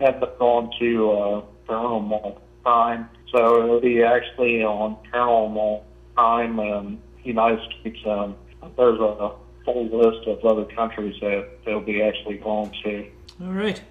[0.00, 3.08] end up going to uh, Paranormal Prime.
[3.32, 5.82] So it'll be actually on Paranormal
[6.14, 7.98] Prime and United States.
[8.06, 8.36] Um,
[8.76, 9.32] there's a
[9.64, 13.06] full list of other countries that they'll be actually going to.
[13.42, 13.82] All right.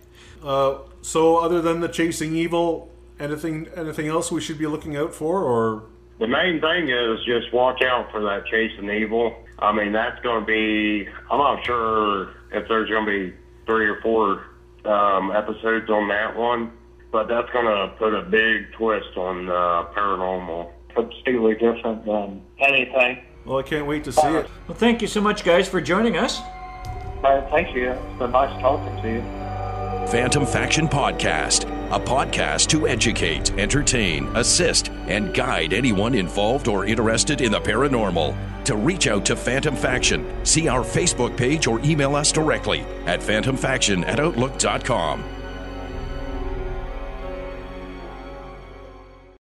[0.43, 5.13] Uh, so, other than the Chasing Evil, anything anything else we should be looking out
[5.13, 5.83] for, or
[6.19, 9.35] the main thing is just watch out for that Chasing Evil.
[9.63, 11.07] I mean, that's going to be.
[11.31, 13.33] I'm not sure if there's going to be
[13.65, 14.43] three or four
[14.83, 16.73] um, episodes on that one,
[17.13, 20.69] but that's going to put a big twist on uh, paranormal.
[20.93, 23.23] Completely different than anything.
[23.45, 24.49] Well, I can't wait to see it.
[24.67, 26.39] Well, thank you so much, guys, for joining us.
[27.23, 27.91] Uh, thank you.
[27.91, 29.21] It's been nice talking to you.
[30.11, 37.39] Phantom Faction Podcast, a podcast to educate, entertain, assist, and guide anyone involved or interested
[37.39, 38.52] in the paranormal.
[38.65, 43.19] To reach out to Phantom Faction, see our Facebook page or email us directly at
[43.19, 45.42] phantomfaction at outlook.com.